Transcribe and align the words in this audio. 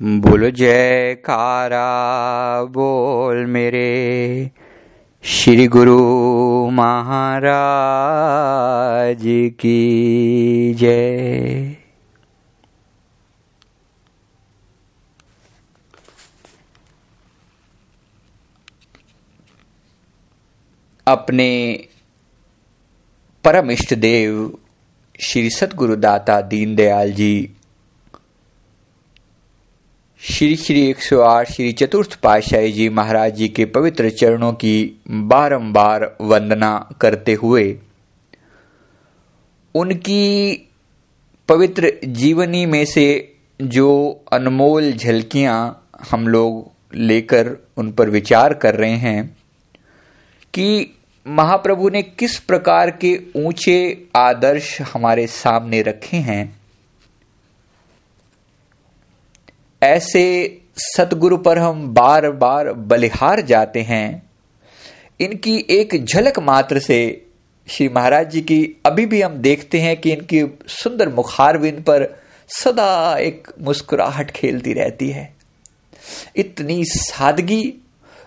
बोलो, 0.00 0.50
जयकारा, 0.50 2.64
बोल 2.64 3.46
मेरे। 3.46 4.50
श्री 5.22 5.66
गुरु 5.66 6.70
महाराज 6.70 9.22
की 9.60 10.74
जय। 10.74 11.76
अपने 21.06 21.88
परम 23.44 23.70
इष्ट 23.70 23.94
देव, 23.94 24.58
श्री 25.20 25.50
सतगुरु 25.50 25.96
दाता 25.96 26.40
दीनदयाल 26.40 27.12
जी 27.12 27.50
श्री 30.30 30.56
श्री 30.56 30.94
108 30.94 31.44
श्री 31.44 31.72
चतुर्थ 31.72 32.20
पातशाही 32.20 32.72
जी 32.72 32.88
महाराज 32.88 33.34
जी 33.34 33.48
के 33.48 33.64
पवित्र 33.64 34.10
चरणों 34.10 34.52
की 34.52 35.00
बारंबार 35.10 36.16
वंदना 36.20 36.90
करते 37.00 37.32
हुए, 37.32 37.78
उनकी 39.74 40.52
पवित्र 41.48 41.92
जीवनी 42.04 42.66
में 42.66 42.84
से 42.84 43.34
जो 43.62 44.20
अनमोल 44.32 44.92
झलकियाँ 44.92 45.88
हम 46.10 46.28
लोग 46.28 46.70
लेकर 46.94 47.56
उन 47.76 47.92
पर 47.92 48.10
विचार 48.10 48.54
कर 48.54 48.74
रहे 48.74 48.96
हैं 48.96 49.36
कि 50.54 50.96
महाप्रभु 51.26 51.88
ने 51.88 52.02
किस 52.02 52.38
प्रकार 52.38 52.90
के 52.90 53.20
ऊँचे 53.36 54.06
आदर्श 54.16 54.80
हमारे 54.80 55.26
सामने 55.26 55.82
रखे 55.82 56.16
हैं 56.16 56.61
ऐसे 59.82 60.24
सतगुरु 60.76 61.36
पर 61.36 61.58
हम 61.58 61.86
बार 61.94 62.30
बार 62.30 62.72
बलिहार 62.72 63.40
जाते 63.40 63.82
हैं। 63.82 64.30
इनकी 65.20 65.56
एक 65.70 66.04
झलक 66.04 66.38
मात्र 66.38 66.78
से 66.78 67.00
श्री 67.68 67.88
महाराज 67.88 68.30
जी 68.30 68.40
की 68.40 68.64
अभी 68.86 69.06
भी 69.06 69.22
हम 69.22 69.34
देखते 69.34 69.80
हैं 69.80 69.96
कि 70.00 70.12
इनकी 70.12 70.44
सुंदर 70.68 71.08
मुखारविंद 71.08 71.82
पर 71.82 72.06
सदा 72.50 73.16
एक 73.18 73.48
मुस्कुराहट 73.60 74.30
खेलती 74.30 74.72
रहती 74.72 75.10
है। 75.10 75.34
इतनी 76.36 76.84
सादगी 76.84 77.74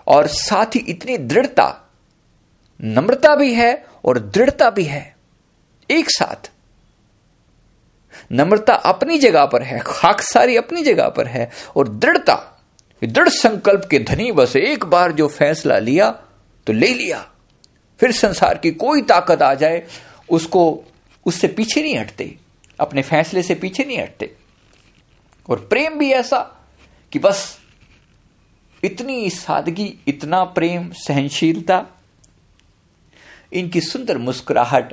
और 0.06 0.26
साथ 0.26 0.66
ही 0.66 0.80
इतनी 0.80 1.18
दृढ़ता, 1.18 1.90
नम्रता 2.80 3.34
भी 3.36 3.52
है 3.54 3.84
और 4.04 4.18
दृढ़ता 4.18 4.70
भी 4.70 4.84
है। 4.84 5.16
एक 5.90 6.10
साथ 6.10 6.50
नम्रता 8.32 8.74
अपनी 8.74 9.18
जगह 9.18 9.46
पर 9.46 9.62
है, 9.62 9.78
खाकसारी 9.78 10.56
अपनी 10.56 10.82
जगह 10.82 11.08
पर 11.08 11.26
है 11.26 11.50
और 11.76 11.88
दृढ़ता, 11.88 12.62
दृढ़ 13.04 13.28
संकल्प 13.28 13.88
के 13.90 13.98
धनी 13.98 14.32
बस 14.32 14.56
एक 14.56 14.84
बार 14.84 15.12
जो 15.12 15.28
फैसला 15.28 15.78
लिया 15.78 16.10
तो 16.66 16.72
ले 16.72 16.94
लिया। 16.94 17.32
फिर 18.00 18.12
संसार 18.12 18.58
की 18.58 18.70
कोई 18.70 19.02
ताकत 19.02 19.42
आ 19.42 19.54
जाए, 19.54 19.86
उसको, 20.30 20.84
उससे 21.26 21.48
पीछे 21.48 21.82
नहीं 21.82 21.98
हटते, 21.98 22.36
अपने 22.80 23.02
फैसले 23.02 23.42
से 23.42 23.54
पीछे 23.54 23.84
नहीं 23.84 23.98
हटते। 23.98 24.36
और 25.48 25.60
प्रेम 25.70 25.98
भी 25.98 26.12
ऐसा 26.12 26.40
कि 27.12 27.18
बस 27.18 27.58
इतनी 28.84 29.30
सादगी, 29.30 29.98
इतना 30.08 30.44
प्रेम, 30.44 30.90
सहनशीलता, 30.92 31.86
इनकी 33.52 33.80
सुंदर 33.80 34.18
मुस्कुराहट 34.18 34.92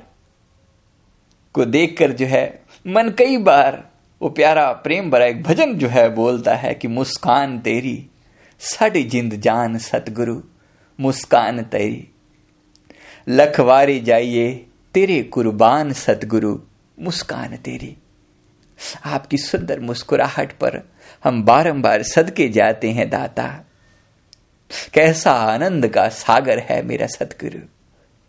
को 1.53 1.65
देखकर 1.65 2.11
जो 2.11 2.25
है 2.25 2.62
मन 2.87 3.09
कई 3.09 3.37
बार, 3.37 3.89
वो 4.21 4.29
प्यारा 4.29 4.71
प्रेम 4.71 5.11
भरा 5.11 5.25
एक 5.25 5.43
भजन 5.43 5.73
जो 5.73 5.87
है, 5.87 6.09
बोलता 6.09 6.55
है 6.55 6.73
कि, 6.73 6.87
मुस्कान 6.87 7.59
तेरी, 7.59 8.07
साड़ी 8.59 9.03
जिंद 9.03 9.33
जान 9.33 9.77
सतगुरु, 9.77 10.41
मुस्कान 10.99 11.63
तेरी। 11.63 12.07
लखवारी 13.29 13.99
जाइए, 13.99 14.65
तेरे 14.93 15.23
कुर्बान 15.23 15.93
सतगुरु, 15.93 16.59
मुस्कान 16.99 17.55
तेरी। 17.55 17.97
आपकी 19.05 19.37
सुंदर 19.37 19.79
मुस्कुराहट 19.79 20.51
पर 20.51 20.91
हम 21.23 21.43
बारंबार 21.43 22.03
सदके 22.03 22.49
जाते 22.49 22.91
हैं, 22.91 23.09
दाता। 23.09 23.65
कैसा 24.93 25.31
आनंद 25.31 25.87
का 25.87 26.09
सागर 26.09 26.59
है 26.59 26.83
मेरा 26.83 27.07
सतगुरु। 27.07 27.59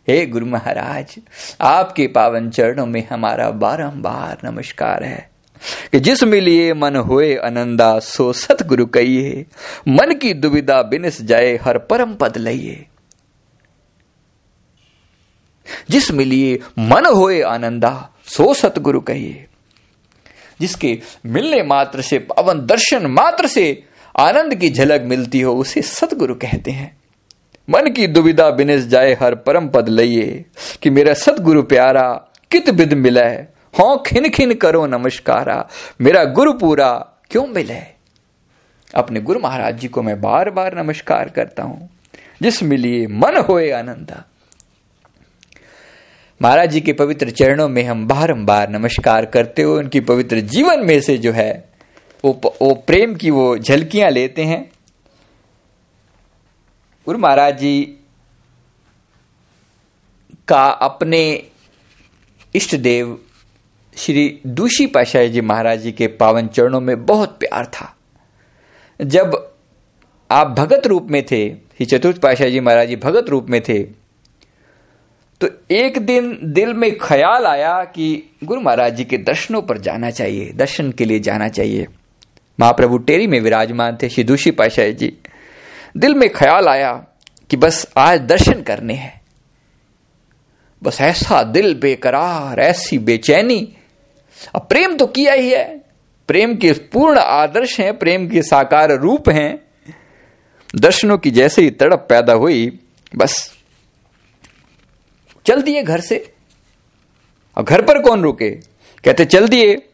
हे 0.08 0.26
गुरु 0.26 0.46
महाराज, 0.46 1.14
आपके 1.60 2.06
पावन 2.06 2.50
चरणों 2.50 2.86
में 2.86 3.06
हमारा 3.08 3.50
बारंबार 3.50 4.38
नमस्कार 4.44 5.04
है 5.04 5.30
कि 5.92 6.00
जिस 6.00 6.22
मिलिए 6.22 6.74
मन 6.74 6.96
होए 6.96 7.36
आनंदा 7.36 7.98
सो 7.98 8.32
सतगुरु 8.32 8.86
कहिए, 8.86 9.46
मन 9.88 10.14
की 10.14 10.34
दुविधा 10.34 10.82
बिनस 10.82 11.20
जाए, 11.22 11.56
हर 11.56 11.78
परम 11.78 12.14
पद 12.14 12.36
लइए 12.36 12.86
जिस 15.90 16.10
मिलिए 16.10 16.58
मन 16.78 17.06
होए 17.06 17.40
आनंदा 17.42 18.10
सो 18.26 18.54
सतगुरु 18.54 19.00
कहिए। 19.00 19.46
जिसके 20.60 20.98
मिलने 21.26 21.62
मात्र 21.62 22.02
से, 22.02 22.18
पावन 22.18 22.66
दर्शन 22.66 23.06
मात्र 23.06 23.46
से 23.46 23.84
आनंद 24.18 24.54
की 24.54 24.70
झलक 24.70 25.00
मिलती 25.00 25.40
हो, 25.40 25.54
उसे 25.54 25.82
सतगुरु 25.82 26.34
कहते 26.34 26.70
हैं। 26.70 27.03
मन 27.68 27.88
की 27.90 28.06
दुविधा 28.06 28.48
बिनेस 28.50 28.86
जाए 28.86 29.12
हर 29.12 29.34
परम 29.34 29.68
पद 29.68 29.88
लइए, 29.88 30.44
कि 30.82 30.90
मेरा 30.90 31.14
सतगुरु 31.14 31.62
प्यारा, 31.62 32.10
कित 32.50 32.70
बिद 32.70 32.92
मिले 32.94 33.28
हो 33.74 33.96
खिन 34.06 34.28
खिन 34.28 34.54
करो 34.54 34.86
नमस्कारा, 34.86 35.56
मेरा 36.00 36.24
गुरु 36.24 36.52
पूरा, 36.52 36.90
क्यों 37.30 37.46
मिले 37.46 37.80
अपने 38.94 39.20
गुरु 39.20 39.40
महाराज 39.40 39.78
जी 39.78 39.88
को 39.88 40.02
मैं 40.02 40.20
बार 40.20 40.50
बार 40.50 40.76
नमस्कार 40.76 41.28
करता 41.28 41.62
हूँ, 41.62 41.88
जिस 42.42 42.62
मिलिए 42.62 43.06
मन 43.06 43.36
होए 43.48 43.70
आनंदा। 43.70 44.22
महाराज 46.40 46.70
जी 46.70 46.80
के 46.80 46.92
पवित्र 46.92 47.30
चरणों 47.30 47.68
में 47.68 47.82
हम 47.84 48.06
बारंबार 48.06 48.70
नमस्कार 48.70 49.26
करते 49.26 49.62
हुए 49.62 49.78
उनकी 49.78 50.00
पवित्र 50.00 50.40
जीवन 50.40 50.84
में 50.86 51.00
से 51.00 51.16
जो 51.18 51.32
है, 51.32 51.52
वो 52.24 52.40
वो 52.62 52.72
प्रेम 52.86 53.14
की 53.14 53.30
वो 53.30 53.56
झलकियाँ 53.58 54.10
लेते 54.10 54.42
हैं। 54.42 54.64
गुरु 57.06 57.18
महाराज 57.18 57.58
जी 57.58 57.80
का 60.48 60.62
अपने 60.82 61.20
इष्ट 62.54 62.74
देव 62.76 63.18
श्री 63.96 64.40
दूषी 64.46 64.86
पाशाही 64.86 65.28
जी 65.28 65.40
महाराज 65.40 65.80
जी 65.80 65.92
के 65.92 66.06
पावन 66.20 66.46
चरणों 66.46 66.80
में 66.80 67.04
बहुत 67.06 67.36
प्यार 67.38 67.66
था। 67.66 67.94
जब 69.00 69.36
आप 70.30 70.54
भगत 70.58 70.86
रूप 70.86 71.08
में 71.10 71.22
थे, 71.22 71.48
श्री 71.50 71.86
चतुर्थ 71.86 72.20
पाशाही 72.20 72.52
जी 72.52 72.60
महाराज 72.60 72.88
जी 72.88 72.96
भगत 72.96 73.28
रूप 73.28 73.50
में 73.50 73.60
थे 73.62 73.82
तो 75.40 75.48
एक 75.70 75.98
दिन 75.98 76.38
दिल 76.52 76.72
में 76.74 76.90
ख्याल 76.98 77.46
आया 77.46 77.74
कि 77.84 78.08
गुरु 78.44 78.60
महाराज 78.60 78.96
जी 78.96 79.04
के 79.04 79.18
दर्शनों 79.18 79.62
पर 79.62 79.78
जाना 79.78 80.10
चाहिए, 80.10 80.50
दर्शन 80.52 80.90
के 80.92 81.04
लिए 81.04 81.20
जाना 81.20 81.48
चाहिए। 81.48 81.86
महाप्रभु 82.58 82.98
टेरी 82.98 83.26
में 83.26 83.40
विराजमान 83.40 83.98
थे, 84.02 84.08
श्री 84.08 84.24
दूषी 84.24 84.50
पाशाही 84.50 84.92
जी। 84.92 85.12
दिल 85.96 86.14
में 86.14 86.32
ख्याल 86.32 86.68
आया 86.68 87.06
कि 87.50 87.56
बस 87.56 87.92
आज 87.96 88.20
दर्शन 88.20 88.62
करने 88.62 88.94
हैं। 88.94 89.22
बस 90.82 91.00
ऐसा 91.00 91.42
दिल 91.42 91.74
बेकरार, 91.74 92.60
ऐसी 92.60 92.98
बेचैनी। 92.98 93.76
अब 94.54 94.66
प्रेम 94.68 94.96
तो 94.96 95.06
किया 95.06 95.32
ही 95.32 95.50
है। 95.50 95.84
प्रेम 96.28 96.56
के 96.56 96.72
पूर्ण 96.72 97.18
आदर्श 97.18 97.80
हैं, 97.80 97.98
प्रेम 97.98 98.28
के 98.28 98.42
साकार 98.42 98.92
रूप 98.92 99.28
हैं। 99.28 99.64
दर्शनों 100.76 101.18
की 101.18 101.30
जैसे 101.30 101.62
ही 101.62 101.70
तड़प 101.70 102.06
पैदा 102.08 102.32
हुई, 102.32 102.78
बस 103.16 103.54
चल 105.46 105.62
दिए 105.62 105.82
घर 105.82 106.00
से। 106.00 106.34
और 107.56 107.64
घर 107.64 107.82
पर 107.82 107.98
कौन 107.98 108.22
रुके? 108.22 108.50
कहते, 109.04 109.24
चल 109.24 109.48
दिए। 109.48 109.88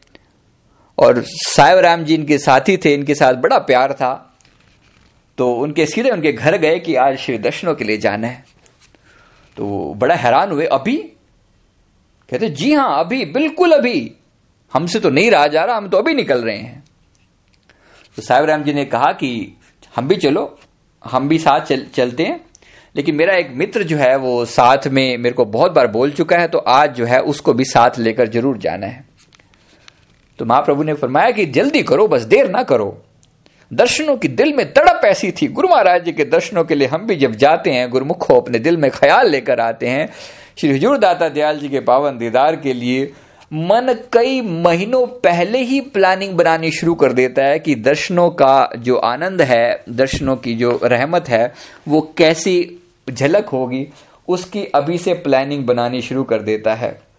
और 0.97 1.23
साहेब 1.27 1.79
राम 1.79 2.03
जी 2.03 2.15
इनके 2.15 2.37
साथी 2.37 2.77
थे, 2.77 2.93
इनके 2.93 3.15
साथ 3.15 3.33
बड़ा 3.33 3.57
प्यार 3.57 3.93
था। 3.93 4.30
तो 5.41 5.51
उनके 5.53 5.85
सीधे 5.85 6.09
उनके 6.09 6.31
घर 6.31 6.57
गए 6.57 6.79
कि 6.79 6.95
आज 6.95 7.17
शिव 7.17 7.37
दर्शनों 7.41 7.73
के 7.75 7.83
लिए 7.83 7.97
जाना 7.97 8.27
है। 8.27 8.43
तो 9.57 9.65
वो 9.65 9.93
बड़ा 9.93 10.15
हैरान 10.15 10.51
हुए 10.51 10.65
अभी? 10.65 10.95
कहते 12.29 12.49
जी 12.49 12.73
हाँ 12.73 12.99
अभी 12.99 13.25
बिल्कुल 13.25 13.71
अभी। 13.71 14.11
हमसे 14.73 14.99
तो 14.99 15.09
नहीं 15.09 15.31
रहा 15.31 15.47
जा 15.47 15.63
रहा 15.63 15.77
हम 15.77 15.87
तो 15.89 15.97
अभी 15.97 16.13
निकल 16.13 16.43
रहे 16.43 16.57
हैं। 16.57 16.83
तो 18.17 18.21
साहिब 18.21 18.45
राम 18.45 18.63
जी 18.63 18.73
ने 18.73 18.85
कहा 18.85 19.11
कि 19.13 19.57
हम 19.95 20.07
भी 20.07 20.15
चलो 20.15 20.59
हम 21.03 21.29
भी 21.29 21.39
साथ 21.39 21.59
चल, 21.59 21.85
चलते 21.95 22.23
हैं। 22.23 22.39
लेकिन 22.95 23.15
मेरा 23.15 23.35
एक 23.35 23.51
मित्र 23.55 23.83
जो 23.83 23.97
है 23.97 24.15
वो 24.17 24.45
साथ 24.45 24.87
में 24.87 25.17
मेरे 25.17 25.35
को 25.35 25.45
बहुत 25.45 25.71
बार 25.71 25.87
बोल 25.87 26.11
चुका 26.11 26.37
है 26.37 26.47
तो 26.47 26.57
आज 26.57 26.95
जो 26.95 27.05
है 27.05 27.21
उसको 27.23 27.53
भी 27.53 27.65
साथ 27.65 27.99
लेकर 27.99 28.29
ज़रूर 28.29 28.57
जाना 28.57 28.87
है। 28.87 29.05
तो 30.39 30.45
महाप्रभु 30.45 30.83
ने 30.83 30.93
फरमाया 30.93 31.31
कि 31.31 31.45
जल्दी 31.45 31.83
करो 31.83 32.07
बस 32.07 32.21
देर 32.21 32.49
ना 32.49 32.63
करो। 32.63 32.97
दर्शनों 33.73 34.17
की 34.17 34.27
दिल 34.27 34.53
में 34.53 34.73
तड़प 34.73 35.01
ऐसी 35.05 35.31
थी। 35.31 35.47
गुरु 35.47 35.67
महाराज 35.67 36.05
जी 36.05 36.11
के 36.11 36.25
दर्शनों 36.25 36.63
के 36.63 36.75
लिए 36.75 36.87
हम 36.87 37.07
भी 37.07 37.15
जब 37.15 37.31
जाते 37.31 37.71
हैं, 37.71 37.89
गुरुमुखो 37.89 38.35
अपने 38.35 38.59
दिल 38.59 38.77
में 38.77 38.91
ख्याल 38.91 39.29
लेकर 39.29 39.59
आते 39.59 39.87
हैं, 39.87 40.09
श्री 40.57 40.69
हजूर 40.69 40.97
दाता 40.97 41.29
दयाल 41.29 41.59
जी 41.59 41.69
के 41.69 41.79
पावन 41.79 42.17
दीदार 42.17 42.55
के 42.55 42.73
लिए 42.73 43.11
मन 43.53 43.95
कई 44.13 44.41
महीनों 44.41 45.07
पहले 45.07 45.57
ही 45.57 45.81
प्लानिंग 45.81 46.33
बनानी 46.33 46.71
शुरू 46.71 46.95
कर 46.95 47.13
देता 47.13 47.43
है 47.43 47.59
कि 47.59 47.75
दर्शनों 47.75 48.29
का 48.29 48.69
जो 48.77 48.95
आनंद 48.95 49.41
है, 49.41 49.83
दर्शनों 49.89 50.35
की 50.35 50.55
जो 50.55 50.79
रहमत 50.83 51.29
है, 51.29 51.53
वो 51.87 52.13
कैसी 52.17 52.81
झलक 53.09 53.45
होगी, 53.45 53.87
उसकी 54.27 54.65
अभी 54.65 54.97
से 54.97 55.13
प्लानिंग 55.13 55.65
बनानी 55.65 56.01
शुरू 56.01 56.23
कर 56.23 56.39
देता 56.41 56.73
है। 56.73 57.10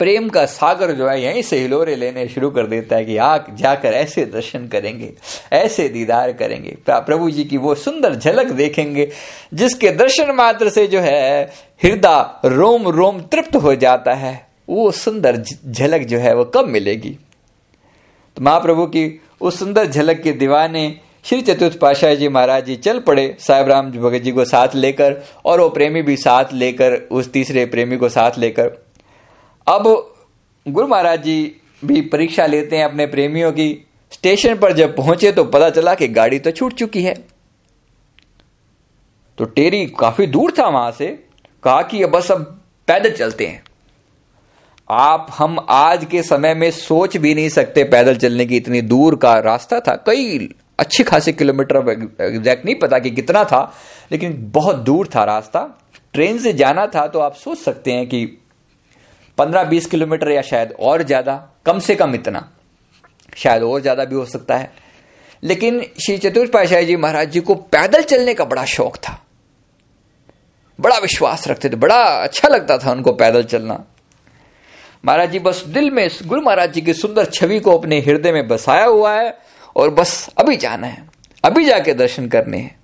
प्रेम 0.00 0.28
का 0.28 0.44
सागर 0.46 0.90
जो 0.92 1.06
है 1.08 1.20
यहीं 1.22 1.42
से 1.42 1.58
हिलोरे 1.58 1.94
लेने 1.96 2.26
शुरू 2.28 2.50
कर 2.50 2.66
देता 2.66 2.96
है 2.96 3.04
कि 3.04 3.16
आ, 3.16 3.38
जाकर 3.50 3.92
ऐसे 3.94 4.24
दर्शन 4.24 4.66
करेंगे, 4.68 5.12
ऐसे 5.52 5.88
दीदार 5.88 6.32
करेंगे। 6.32 6.76
प्रभु 6.90 7.30
जी 7.30 7.44
की 7.44 7.56
वो 7.56 7.74
सुंदर 7.74 8.14
झलक 8.14 8.50
देखेंगे, 8.52 9.08
जिसके 9.54 9.90
दर्शन 9.92 10.34
मात्र 10.34 10.70
से 10.70 10.86
जो 10.86 11.00
है 11.00 11.42
हृदय 11.82 12.48
रोम 12.48 12.88
रोम 12.88 13.20
तृप्त 13.22 13.56
हो 13.56 13.74
जाता 13.76 14.14
है। 14.14 14.34
वो 14.68 14.90
सुंदर 14.92 15.36
झलक 15.66 16.02
जो 16.02 16.18
है 16.18 16.34
वो 16.34 16.44
कब 16.46 16.66
मिलेगी? 16.66 17.10
तो 18.36 18.42
महाप्रभु 18.42 18.86
की 18.86 19.20
उस 19.40 19.58
सुंदर 19.58 19.86
झलक 19.86 20.22
के 20.22 20.32
दीवाने 20.34 20.88
श्री 21.24 21.40
चतुर्थ 21.42 21.78
पाशाह 21.78 22.14
जी 22.14 22.28
महाराज 22.28 22.64
जी 22.64 22.76
चल 22.76 22.98
पड़े। 23.00 23.36
साहेब 23.40 23.68
राम 23.68 23.90
भगत 23.92 24.22
जी 24.22 24.32
को 24.32 24.44
साथ 24.44 24.74
लेकर 24.74 25.16
और 25.44 25.60
वो 25.60 25.68
प्रेमी 25.68 26.02
भी 26.02 26.16
साथ 26.16 26.52
लेकर, 26.52 26.94
उस 27.10 27.32
तीसरे 27.32 27.64
प्रेमी 27.66 27.96
को 27.96 28.08
साथ 28.08 28.38
लेकर 28.38 28.70
अब 29.66 29.84
गुरु 30.66 30.86
महाराज 30.86 31.22
जी 31.22 31.60
भी 31.84 32.00
परीक्षा 32.02 32.46
लेते 32.46 32.76
हैं 32.76 32.84
अपने 32.84 33.06
प्रेमियों 33.06 33.50
की। 33.52 33.86
स्टेशन 34.12 34.56
पर 34.56 34.72
जब 34.72 34.94
पहुँचे 34.96 35.32
तो 35.32 35.44
पता 35.44 35.70
चला 35.70 35.94
कि 35.94 36.08
गाड़ी 36.08 36.38
तो 36.38 36.50
छूट 36.50 36.74
चुकी 36.74 37.02
है। 37.02 37.14
तो 39.38 39.44
टेरी 39.44 39.84
काफ़ी 39.98 40.26
दूर 40.26 40.52
था 40.58 40.68
वहाँ 40.68 40.90
से, 40.92 41.06
कहा 41.62 41.82
कि 41.82 42.04
बस 42.06 42.30
अब 42.32 42.44
पैदल 42.88 43.10
चलते 43.10 43.46
हैं। 43.46 43.62
आप, 44.90 45.26
हम 45.38 45.58
आज 45.68 46.04
के 46.04 46.22
समय 46.22 46.54
में 46.54 46.70
सोच 46.70 47.16
भी 47.16 47.34
नहीं 47.34 47.48
सकते 47.48 47.84
पैदल 47.84 48.16
चलने 48.16 48.46
की 48.46 48.56
इतनी 48.56 48.80
दूर 48.82 49.16
का 49.16 49.38
रास्ता 49.40 49.80
था। 49.80 49.94
कई 50.06 50.48
अच्छे 50.78 51.04
खासे 51.04 51.32
किलोमीटर 51.32 51.76
एग्जैक्ट 52.20 52.64
नहीं 52.64 52.74
पता 52.74 52.98
कि 52.98 53.10
कितना 53.10 53.44
था, 53.44 53.72
लेकिन 54.12 54.36
बहुत 54.54 54.76
दूर 54.76 55.08
था 55.14 55.24
रास्ता। 55.24 55.68
ट्रेन 56.14 56.38
से 56.38 56.52
जाना 56.52 56.86
था 56.86 57.06
तो 57.06 57.18
आप 57.18 57.34
सोच 57.34 57.58
सकते 57.58 57.92
हैं 57.92 58.06
कि 58.08 58.26
पंद्रह 59.38 59.64
बीस 59.64 59.86
किलोमीटर 59.86 60.30
या 60.30 60.42
शायद 60.42 60.72
और 60.72 61.02
ज़्यादा, 61.02 61.34
कम 61.66 61.78
से 61.78 61.94
कम 61.94 62.14
इतना। 62.14 62.48
शायद 63.36 63.62
और 63.62 63.80
ज़्यादा 63.80 64.04
भी 64.04 64.14
हो 64.14 64.24
सकता 64.26 64.56
है। 64.56 64.70
लेकिन 65.42 65.80
श्री 66.00 66.16
चतुर्थ 66.18 66.52
पाशाह 66.52 66.82
जी 66.82 66.96
महाराज 66.96 67.30
जी 67.30 67.40
को 67.40 67.54
पैदल 67.54 68.02
चलने 68.04 68.34
का 68.34 68.44
बड़ा 68.44 68.64
शौक 68.66 68.96
था। 68.98 69.20
बड़ा 70.78 70.96
विश्वास 70.98 71.46
रखते 71.48 71.68
थे, 71.68 71.76
बड़ा 71.76 72.02
अच्छा 72.22 72.48
लगता 72.48 72.78
था 72.78 72.92
उनको 72.92 73.12
पैदल 73.14 73.44
चलना। 73.44 73.84
महाराज 75.04 75.30
जी 75.32 75.38
बस 75.38 75.62
दिल 75.66 75.90
में, 75.90 76.08
गुरु 76.22 76.40
महाराज 76.40 76.72
जी 76.72 76.80
की 76.80 76.94
सुंदर 76.94 77.24
छवि 77.26 77.60
को 77.60 77.76
अपने 77.78 77.98
हृदय 78.00 78.32
में 78.32 78.46
बसाया 78.48 78.84
हुआ 78.86 79.12
है 79.14 79.36
और 79.76 79.90
बस 79.90 80.28
अभी 80.38 80.56
जाना 80.56 80.86
है, 80.86 81.06
अभी 81.44 81.64
जाके 81.64 81.94
दर्शन 81.94 82.28
करने 82.28 82.58
हैं। 82.58 82.78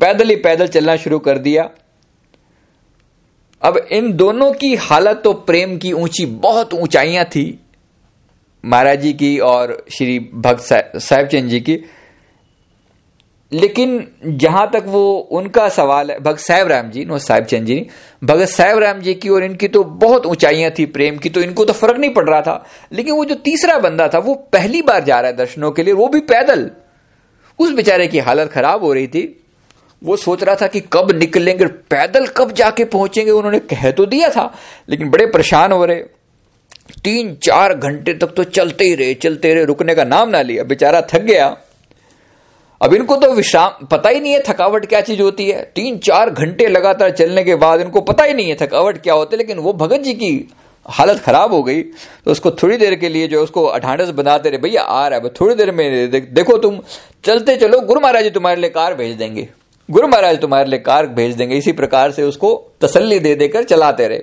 पैदल 0.00 0.28
ही 0.30 0.36
पैदल 0.38 0.68
चलना 0.68 0.96
शुरू 0.96 1.18
कर 1.18 1.38
दिया। 1.38 1.68
अब 3.62 3.76
इन 3.76 4.12
दोनों 4.12 4.52
की 4.52 4.74
हालत 4.74 5.20
तो 5.24 5.32
प्रेम 5.32 5.76
की 5.78 5.92
ऊँची, 5.92 6.26
बहुत 6.26 6.74
ऊंचाइयाँ 6.74 7.24
थी। 7.24 7.60
महाराज 8.64 9.00
जी 9.00 9.12
की 9.12 9.38
और 9.38 9.86
श्री 9.92 10.18
भक्त 10.34 10.62
साहेब 10.98 11.26
चंद 11.26 11.48
जी 11.48 11.60
की। 11.60 11.78
लेकिन 13.52 14.08
जहाँ 14.26 14.68
तक 14.70 14.84
वो 14.86 15.18
उनका 15.18 15.68
सवाल 15.68 16.10
है 16.10 16.18
भगत 16.20 16.38
साहेब 16.38 16.68
राम 16.68 16.90
जी, 16.90 17.04
नो 17.04 17.18
साहेब 17.18 17.44
चंद 17.44 17.66
जी, 17.66 17.86
भगत 18.24 18.48
साहेब 18.48 18.78
राम 18.78 19.00
जी 19.00 19.14
की 19.14 19.28
और 19.28 19.44
इनकी 19.44 19.68
तो 19.68 19.84
बहुत 19.84 20.26
ऊंचाइयाँ 20.26 20.70
थी 20.78 20.86
प्रेम 20.86 21.18
की 21.18 21.30
तो 21.30 21.40
इनको 21.40 21.64
तो 21.64 21.72
फ़र्क 21.72 21.98
नहीं 21.98 22.10
पड़ 22.10 22.28
रहा 22.30 22.40
था। 22.42 22.64
लेकिन 22.92 23.14
वो 23.14 23.24
जो 23.24 23.34
तीसरा 23.34 23.78
बंदा 23.78 24.08
था, 24.08 24.18
वो 24.18 24.34
पहली 24.34 24.82
बार 24.82 25.04
जा 25.04 25.20
रहा 25.20 25.30
है 25.30 25.36
दर्शनों 25.36 25.70
के 25.70 25.82
लिए, 25.82 25.94
वो 25.94 26.08
भी 26.08 26.20
पैदल। 26.20 26.70
उस 27.58 27.72
बेचारे 27.72 28.06
की 28.06 28.18
हालत 28.18 28.50
खराब 28.52 28.84
हो 28.84 28.92
रही 28.92 29.06
थी। 29.06 29.37
वो 30.02 30.16
सोच 30.16 30.42
रहा 30.42 30.54
था 30.54 30.66
कि 30.66 30.80
कब 30.92 31.10
निकलेंगे 31.10 31.66
पैदल 31.90 32.26
कब 32.26 32.52
जाके 32.52 32.84
पहुँचेंगे, 32.84 33.30
उन्होंने 33.30 33.58
कह 33.60 33.90
तो 33.90 34.06
दिया 34.06 34.28
था, 34.30 34.52
लेकिन 34.88 35.10
बड़े 35.10 35.26
परेशान 35.26 35.72
हो 35.72 35.84
रहे। 35.84 36.02
तीन 37.04 37.34
चार 37.42 37.74
घंटे 37.74 38.14
तक 38.14 38.26
तो 38.26 38.44
चलते 38.44 38.84
ही 38.84 38.94
रहे, 38.94 39.14
चलते 39.14 39.54
रहे, 39.54 39.64
रुकने 39.64 39.94
का 39.94 40.04
नाम 40.04 40.28
ना 40.28 40.42
लिया, 40.42 40.64
बेचारा 40.64 41.00
थक 41.10 41.22
गया। 41.22 41.56
अब 42.80 42.94
इनको 42.94 43.16
तो 43.16 43.32
विश्राम, 43.32 43.86
पता 43.86 44.08
ही 44.08 44.20
नहीं 44.20 44.32
है 44.32 44.42
थकावट 44.42 44.86
क्या 44.86 45.00
चीज़ 45.00 45.20
होती 45.22 45.48
है। 45.50 45.62
तीन 45.74 45.98
चार 45.98 46.30
घंटे 46.30 46.66
लगातार 46.66 47.10
चलने 47.10 47.44
के 47.44 47.54
बाद 47.56 47.80
इनको 47.80 48.00
पता 48.02 48.24
ही 48.24 48.34
नहीं 48.34 48.48
है 48.48 48.56
थकावट 48.56 49.02
क्या 49.02 49.14
होती 49.14 49.36
है, 49.36 49.38
लेकिन 49.38 49.58
वो 49.58 49.72
भगत 49.72 50.00
जी 50.00 50.14
की 50.14 50.48
हालत 50.86 51.18
खराब 51.18 51.52
हो 51.52 51.62
गई। 51.62 51.82
तो 51.82 52.30
उसको 52.30 52.50
थोड़ी 52.52 52.76
देर 52.76 52.94
के 52.94 53.08
लिए 53.08 53.28
जो 53.28 53.42
उसको 53.42 53.64
अठानस 53.64 54.10
बनाते 54.10 54.50
रहे, 54.50 54.58
भैया, 54.58 54.82
आ 54.82 55.06
रहा 55.08 55.20
है 55.20 55.28
थोड़ी 55.30 55.54
देर 55.54 55.70
में 55.72 56.10
देखो 56.10 56.56
तुम, 56.58 56.80
चलते 57.24 57.56
चलो, 57.56 57.80
गुरु 57.80 58.00
महाराज 58.00 58.24
जी 58.24 58.30
तुम्हारे 58.30 58.60
लिए 58.60 58.70
कार 58.70 58.94
भेज 58.94 59.16
देंगे। 59.16 59.48
गुरु 59.90 60.08
महाराज 60.08 60.40
तुम्हारे 60.40 60.70
लिए 60.70 60.78
कार 60.78 61.06
भेज 61.06 61.34
देंगे। 61.36 61.56
इसी 61.56 61.72
प्रकार 61.72 62.12
से 62.12 62.22
उसको 62.22 62.72
तसल्ली 62.80 63.18
दे 63.18 63.34
देकर 63.34 63.64
चलाते 63.64 64.08
रहे। 64.08 64.18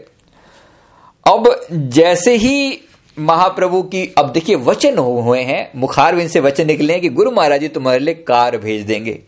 अब 1.26 1.68
जैसे 1.72 2.36
ही 2.36 2.82
महाप्रभु 3.20 3.82
की, 3.84 4.14
अब 4.18 4.32
देखिए 4.32 4.56
वचन 4.56 4.98
हुए 4.98 5.42
हैं 5.42 5.72
मुखारविंद 5.76 6.30
से 6.30 6.40
वचन 6.40 6.68
निकले 6.68 6.94
हैं 6.94 7.02
कि 7.02 7.10
गुरु 7.10 7.32
महाराज 7.32 7.62
जी 7.62 7.68
तुम्हारे 7.68 8.00
लिए 8.00 8.14
कार 8.14 8.58
भेज 8.58 8.86
देंगे। 8.86 9.20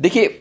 देखिए, 0.00 0.40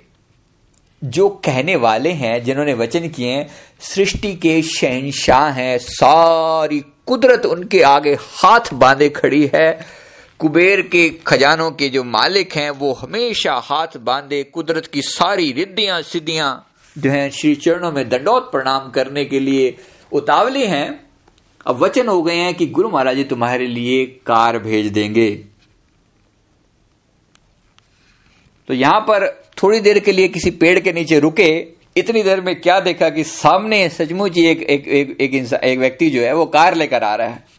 जो 1.03 1.29
कहने 1.29 1.75
वाले 1.75 2.09
हैं, 2.09 2.43
जिन्होंने 2.43 2.73
वचन 2.73 3.07
किए 3.07 3.31
हैं, 3.31 3.47
सृष्टि 3.79 4.33
के 4.35 4.61
शहनशाह 4.61 5.49
हैं, 5.49 5.77
सारी 5.77 6.83
कुदरत 7.07 7.45
उनके 7.45 7.81
आगे 7.81 8.13
हाथ 8.13 8.73
बांधे 8.73 9.09
खड़ी 9.09 9.51
है। 9.55 10.02
कुबेर 10.43 10.81
के 10.81 11.09
खजानों 11.27 11.71
के 11.71 11.87
जो 11.89 12.03
मालिक 12.03 12.53
हैं 12.53 12.69
वो 12.69 12.91
हमेशा 12.93 13.53
हाथ 13.63 13.95
बांधे 13.97 14.43
कुदरत 14.43 14.85
की 14.85 15.01
सारी 15.01 15.51
रिद्धियाँ 15.51 16.01
सिद्धियाँ 16.01 16.49
जो 16.95 17.09
है 17.09 17.29
श्री 17.29 17.53
चरणों 17.55 17.91
में 17.91 18.09
दंडौत 18.09 18.49
प्रणाम 18.51 18.89
करने 18.89 19.23
के 19.25 19.39
लिए 19.39 19.75
उतावले 20.11 20.65
हैं। 20.67 20.87
अब 21.65 21.77
वचन 21.77 22.07
हो 22.07 22.21
गए 22.23 22.35
हैं 22.35 22.53
कि 22.53 22.65
गुरु 22.65 22.89
महाराज 22.89 23.15
जी 23.15 23.23
तुम्हारे 23.23 23.67
लिए 23.67 24.05
कार 24.05 24.57
भेज 24.59 24.91
देंगे। 24.91 25.29
तो 28.67 28.73
यहाँ 28.73 28.99
पर 28.99 29.27
थोड़ी 29.63 29.79
देर 29.79 29.99
के 29.99 30.11
लिए 30.11 30.27
किसी 30.27 30.51
पेड़ 30.51 30.79
के 30.79 30.93
नीचे 30.93 31.19
रुके 31.19 31.49
इतनी 31.97 32.23
देर 32.23 32.41
में 32.41 32.55
क्या 32.61 32.79
देखा 32.79 33.09
कि 33.09 33.23
सामने 33.23 33.89
सचमुच 33.89 34.37
ही 34.37 34.47
एक 34.47 34.61
एक 34.61 34.87
एक, 34.87 35.17
एक, 35.21 35.53
एक 35.63 35.79
व्यक्ति 35.79 36.09
जो 36.09 36.21
है 36.21 36.33
वो 36.35 36.45
कार 36.45 36.75
लेकर 36.75 37.03
आ 37.03 37.15
रहा 37.15 37.27
है। 37.27 37.52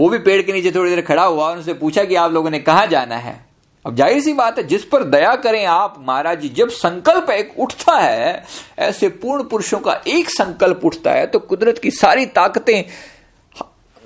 वो 0.00 0.08
भी 0.08 0.18
पेड़ 0.20 0.40
के 0.42 0.52
नीचे 0.52 0.70
थोड़ी 0.70 0.90
देर 0.90 1.00
खड़ा 1.02 1.24
हुआ 1.24 1.44
और 1.44 1.56
उनसे 1.56 1.74
पूछा 1.76 2.04
कि 2.04 2.14
आप 2.16 2.32
लोगों 2.32 2.50
ने 2.50 2.58
कहा 2.60 2.84
जाना 2.86 3.16
है? 3.18 3.38
अब 3.84 3.96
ज़ाहिर 3.96 4.20
सी 4.20 4.32
बात 4.32 4.58
है, 4.58 4.66
जिस 4.66 4.84
पर 4.84 5.04
दया 5.06 5.34
करें 5.36 5.64
आप, 5.66 5.94
महाराज 6.00 6.40
जी, 6.40 6.48
जब 6.48 6.68
संकल्प 6.70 7.30
एक 7.30 7.54
उठता 7.58 7.96
है, 7.98 8.44
ऐसे 8.78 9.08
पूर्ण 9.10 9.44
पुरुषों 9.44 9.78
का 9.78 10.00
एक 10.08 10.30
संकल्प 10.30 10.84
उठता 10.84 11.12
है 11.12 11.26
तो 11.26 11.38
कुदरत 11.38 11.78
की 11.78 11.90
सारी 11.92 12.26
ताकतें 12.28 12.84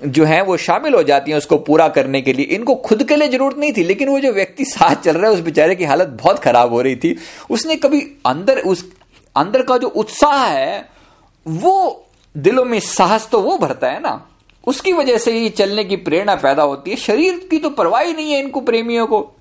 जो 0.01 0.25
है, 0.25 0.41
वो 0.43 0.57
शामिल 0.57 0.93
हो 0.93 1.01
जाती 1.03 1.31
हैं 1.31 1.37
उसको 1.37 1.57
पूरा 1.59 1.87
करने 1.87 2.21
के 2.21 2.33
लिए। 2.33 2.45
इनको 2.45 2.75
खुद 2.75 3.03
के 3.03 3.15
लिए 3.15 3.27
ज़रूरत 3.27 3.57
नहीं 3.57 3.73
थी, 3.73 3.83
लेकिन 3.83 4.09
वो 4.09 4.19
जो 4.19 4.31
व्यक्ति 4.31 4.65
साथ 4.65 4.95
चल 4.95 5.17
रहा 5.17 5.29
है, 5.29 5.33
उस 5.33 5.41
बेचारे 5.41 5.75
की 5.75 5.83
हालत 5.83 6.07
बहुत 6.23 6.39
खराब 6.39 6.73
हो 6.73 6.81
रही 6.81 6.95
थी। 6.95 7.15
उसने 7.49 7.75
कभी 7.75 8.01
अंदर, 8.25 8.59
उस, 8.59 8.85
अंदर 9.35 9.61
का 9.61 9.77
जो 9.77 9.87
उत्साह 9.87 10.45
है, 10.45 10.89
वो 11.45 12.05
दिलों 12.35 12.65
में 12.65 12.79
साहस 12.79 13.27
तो 13.31 13.41
वो 13.41 13.57
भरता 13.57 13.87
है 13.87 13.99
ना। 13.99 14.21
उसकी 14.67 14.93
वजह 14.93 15.17
से 15.17 15.31
ही 15.31 15.49
चलने 15.49 15.83
की 15.83 15.95
प्रेरणा 15.95 16.35
पैदा 16.35 16.63
होती 16.63 16.91
है। 16.91 16.97
शरीर 16.97 17.47
की 17.51 17.57
तो 17.57 17.69
परवाह 17.69 18.01
ही 18.01 18.13
नहीं 18.13 18.33
है 18.33 18.39
इनको 18.39 18.61
प्रेमियों 18.61 19.07
को। 19.07 19.31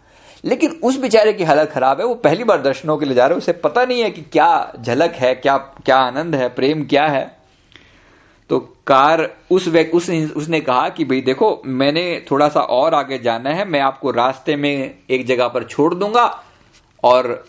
लेकिन 0.45 0.81
उस 0.83 0.97
बेचारे 0.97 1.33
की 1.33 1.45
हालत 1.45 1.71
खराब 1.71 2.00
है। 2.00 2.07
वो 2.07 2.14
पहली 2.14 2.45
बार 2.45 2.62
दर्शनों 2.62 2.97
के 2.97 3.07
लिए 3.07 3.14
जा 3.14 3.26
रहे 3.26 3.38
उसे 3.38 3.52
पता 3.52 3.85
नहीं 3.85 4.02
है 4.02 4.11
कि 4.11 4.23
क्या 4.23 4.73
झलक 4.81 5.12
है 5.12 5.35
क्या 5.35 5.57
क्या 5.57 5.97
आनंद 5.97 6.35
है 6.35 6.49
प्रेम 6.49 6.85
क्या 6.85 7.07
है। 7.07 7.38
तो 8.50 8.59
कार 8.87 9.37
उस 9.50 9.69
व्यक्ति 9.69 9.97
उस, 9.97 10.11
उसने 10.37 10.61
कहा 10.61 10.88
कि 10.88 11.04
भाई 11.04 11.21
देखो 11.21 11.62
मैंने 11.66 12.25
थोड़ा 12.31 12.49
सा 12.49 12.61
और 12.61 12.95
आगे 12.95 13.19
जाना 13.19 13.50
है। 13.50 13.64
मैं 13.64 13.81
आपको 13.81 14.11
रास्ते 14.11 14.57
में 14.57 14.95
एक 15.11 15.26
जगह 15.26 15.49
पर 15.49 15.64
छोड़ 15.64 15.95
दूँगा 15.95 16.45
और 17.04 17.45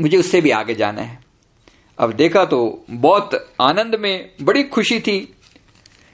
मुझे 0.00 0.16
उससे 0.16 0.40
भी 0.40 0.50
आगे 0.50 0.74
जाना 0.74 1.02
है। 1.02 1.20
अब 1.98 2.12
देखा 2.12 2.44
तो 2.44 2.84
बहुत 2.90 3.52
आनंद 3.60 3.94
में 3.94 4.30
बड़ी 4.42 4.62
खुशी 4.62 5.00
थी। 5.00 5.34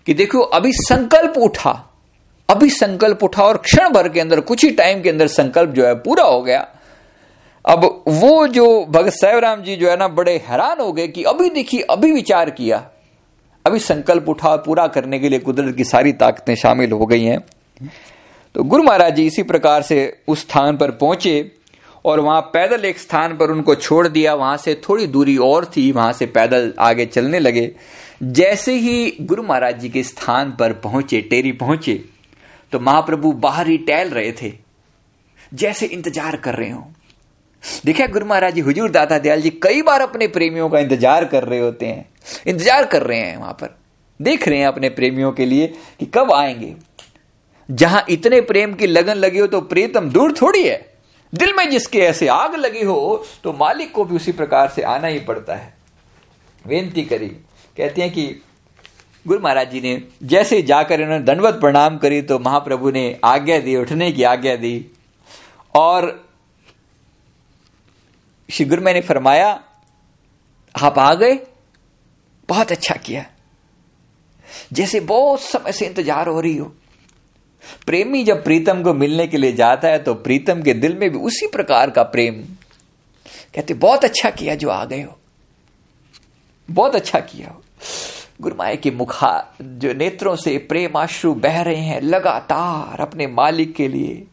कि 0.07 0.15
देखो, 0.15 0.41
अभी 0.41 0.73
संकल्प 0.73 1.35
उठा। 1.39 1.91
अभी 2.51 2.71
संकल्प 2.71 3.23
उठा 3.23 3.45
और 3.45 3.57
क्षण 3.57 3.89
भर 3.89 4.09
के 4.09 4.21
अंदर, 4.21 4.41
कुछ 4.41 4.65
ही 4.65 4.71
टाइम 4.71 5.03
के 5.03 5.11
अंदर 5.11 5.27
संकल्प 5.27 5.71
जो 5.71 5.87
है 5.87 5.95
पूरा 5.95 6.25
हो 6.25 6.43
गया। 6.43 6.69
अब 7.65 8.05
वो 8.09 8.47
जो 8.47 8.85
भगत 8.85 9.13
साहब 9.13 9.63
जी 9.63 9.77
जो 9.77 9.91
है 9.91 9.97
ना, 9.97 10.09
बड़े 10.09 10.45
हैरान 10.49 10.81
हो 10.81 10.93
गए 10.93 11.09
कि 11.09 11.23
अभी 11.23 11.51
देखिए, 11.51 11.81
अभी 11.81 12.13
विचार 12.13 12.51
किया। 12.51 12.91
अभी 13.67 13.79
संकल्प 13.79 14.29
उठा 14.29 14.57
पूरा 14.57 14.87
करने 14.87 15.19
के 15.19 15.29
लिए 15.29 15.39
कुदरत 15.39 15.77
की 15.77 15.85
सारी 15.85 16.13
ताकतें 16.13 16.55
शामिल 16.55 16.93
हो 16.93 17.07
गई 17.07 17.25
हैं। 17.25 17.45
तो 18.55 18.63
गुरु 18.63 18.83
महाराज 18.83 19.15
जी 19.15 19.27
इसी 19.27 19.43
प्रकार 19.43 19.83
से 19.83 20.23
उस 20.29 20.41
स्थान 20.41 20.77
पर 20.77 20.91
पहुँचे 20.91 21.53
और 22.05 22.21
वहाँ 22.21 22.41
पैदल 22.41 22.85
एक 22.85 22.99
स्थान 22.99 23.37
पर 23.37 23.51
उनको 23.51 23.75
छोड़ 23.75 24.09
दिया। 24.09 24.35
वहाँ 24.35 24.57
से 24.57 24.81
थोड़ी 24.89 25.07
दूरी 25.07 25.37
और 25.37 25.65
थी, 25.65 25.93
वहाँ 25.93 26.13
से 26.13 26.27
पैदल 26.27 26.75
आगे 26.79 27.07
चलने 27.07 27.39
लगे। 27.39 27.77
जैसे 28.21 28.75
ही 28.75 29.17
गुरु 29.23 29.43
महाराज 29.43 29.81
जी 29.81 29.89
के 29.89 30.03
स्थान 30.03 30.51
पर 30.53 30.73
पहुँचे, 30.75 31.21
टेरी 31.21 31.53
पहुँचे 31.55 31.95
तो 32.73 32.81
महाप्रभु 32.81 33.33
बाहर 33.35 33.69
ही 33.69 33.77
टहल 33.81 34.09
रहे 34.11 34.33
थे, 34.33 34.53
जैसे 35.53 35.87
इंतज़ार 35.89 36.37
कर 36.37 36.55
रहे 36.55 36.71
हो। 36.71 36.87
देखा 37.85 38.07
गुरु 38.07 38.27
महाराज 38.27 38.55
जी, 38.55 38.61
हुजूर 38.61 38.91
दादा 38.91 39.19
दयाल 39.19 39.43
जी 39.43 39.51
कई 39.63 39.83
बार 39.83 40.01
अपने 40.01 40.27
प्रेमियों 40.29 40.69
का 40.69 40.79
इंतज़ार 40.81 41.25
कर 41.25 41.45
रहे 41.45 41.61
होते 41.61 41.87
हैं, 41.87 42.09
इंतज़ार 42.47 42.87
कर 42.87 43.03
रहे 43.03 43.19
हैं 43.19 43.37
वहाँ 43.37 43.53
पर। 43.53 43.77
देख 44.21 44.49
रहे 44.49 44.59
हैं 44.59 44.67
अपने 44.67 44.89
प्रेमियों 44.91 45.33
के 45.33 45.47
लिए 45.47 45.67
कि 46.01 46.07
कब 46.07 46.33
आएँगे। 46.33 46.75
जहाँ 47.69 48.05
इतने 48.11 48.41
प्रेम 48.43 48.75
की 48.75 48.87
लगन 48.87 49.15
लगी 49.17 49.39
हो 49.39 49.47
तो 49.47 49.61
प्रीतम 49.63 50.11
दूर 50.11 50.33
थोड़ी 50.33 50.63
है। 50.63 50.77
दिल 51.33 51.53
में 51.57 51.69
जिसके 51.71 51.99
ऐसे 52.01 52.29
आग 52.29 52.55
लगी 52.57 52.85
हो 52.85 53.25
तो 53.45 53.53
मालिक 53.55 53.93
को 53.93 54.05
भी 54.05 54.17
उसी 54.17 54.33
प्रकार 54.33 54.69
से 54.69 54.83
आना 54.85 55.09
ही 55.09 55.19
पड़ता 55.21 55.55
है। 55.55 55.73
बेनती 56.65 57.03
करी 57.05 57.31
कहते 57.77 58.03
हैं 58.03 58.11
कि 58.13 58.27
गुरु 59.27 59.41
महाराज 59.41 59.71
जी 59.71 59.81
ने 59.81 60.03
जैसे 60.23 60.61
जाकर 60.63 61.01
इन्होंने 61.01 61.25
दंडवत 61.25 61.55
प्रणाम 61.55 61.97
करी 61.99 62.21
तो 62.23 62.39
महाप्रभु 62.39 62.91
ने 62.91 63.05
आज्ञा 63.25 63.59
दी, 63.59 63.77
उठने 63.77 64.11
की 64.13 64.23
आज्ञा 64.23 64.57
दी। 64.57 64.87
और 65.75 66.25
श्री 68.49 68.67
गुरु 68.67 68.83
ने 68.85 69.01
फरमाया, 69.01 69.49
आप 70.75 70.99
आ 70.99 71.15
गए? 71.15 71.35
बहुत 72.49 72.73
अच्छा 72.73 72.95
किया। 72.97 73.25
जैसे 74.73 75.01
बहुत 75.03 75.41
समय 75.41 75.73
से 75.73 75.87
इंतज़ार 75.87 76.29
हो 76.29 76.41
रही 76.41 76.57
हो। 76.57 76.73
प्रेमी 77.87 78.23
जब 78.25 78.45
प्रीतम 78.45 78.83
को 78.83 78.95
मिलने 78.95 79.27
के 79.27 79.37
लिए 79.37 79.53
जाता 79.53 79.89
है 79.89 79.99
तो 79.99 80.15
प्रीतम 80.17 80.63
के 80.63 80.75
दिल 80.75 80.97
में 80.97 81.11
भी 81.11 81.19
उसी 81.21 81.47
प्रकार 81.47 81.91
का 81.91 82.03
प्रेम। 82.05 82.43
कहते, 83.55 83.75
बहुत 83.75 84.05
अच्छा 84.05 84.31
किया 84.31 84.55
जो 84.55 84.69
आ 84.69 84.85
गए 84.85 85.03
हो। 85.03 85.19
बहुत 86.69 86.95
अच्छा 86.95 87.21
किया 87.21 87.49
हो। 87.49 87.63
गुरुमाए 88.41 88.77
के 88.77 88.91
मुखा, 88.91 89.57
जो 89.63 89.95
नेत्रों 89.95 90.37
से 90.37 90.59
प्रेम 90.59 90.97
आश्रु 90.97 91.35
बह 91.35 91.63
रहे 91.63 91.81
हैं, 91.81 92.01
लगातार 92.01 93.01
अपने 93.01 93.27
मालिक 93.27 93.75
के 93.75 93.89
लिए। 93.89 94.25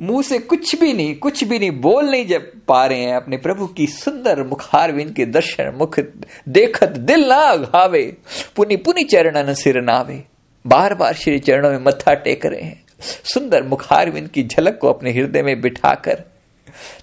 मुँह 0.00 0.22
से 0.22 0.38
कुछ 0.38 0.80
भी 0.80 0.92
नहीं, 0.92 1.14
कुछ 1.14 1.44
भी 1.44 1.58
नहीं, 1.58 1.70
बोल 1.70 2.10
नहीं 2.10 2.26
जब 2.26 2.52
पा 2.68 2.86
रहे 2.86 3.00
हैं 3.00 3.16
अपने 3.16 3.36
प्रभु 3.36 3.66
की 3.66 3.86
सुंदर 3.86 4.42
मुखारविंद 4.42 5.14
के 5.14 5.26
दर्शन 5.26 5.72
मुख 5.76 6.00
देखत 6.48 6.88
दिल 6.88 7.28
ना 7.28 7.56
घावे, 7.56 8.16
पुनि 8.56 8.76
पुनि 8.76 9.04
चरणन 9.04 9.54
सिर 9.54 9.82
नावे। 9.82 10.24
बार 10.66 10.94
बार 10.94 11.14
श्री 11.14 11.38
चरणों 11.38 11.70
में 11.70 11.84
मत्था 11.84 12.14
टेक 12.14 12.46
रहे 12.46 12.62
हैं। 12.62 12.84
सुंदर 13.00 13.62
मुखारविंद 13.62 14.28
की 14.28 14.42
झलक 14.42 14.78
को 14.78 14.88
अपने 14.88 15.12
हृदय 15.12 15.42
में 15.42 15.60
बिठाकर 15.60 16.14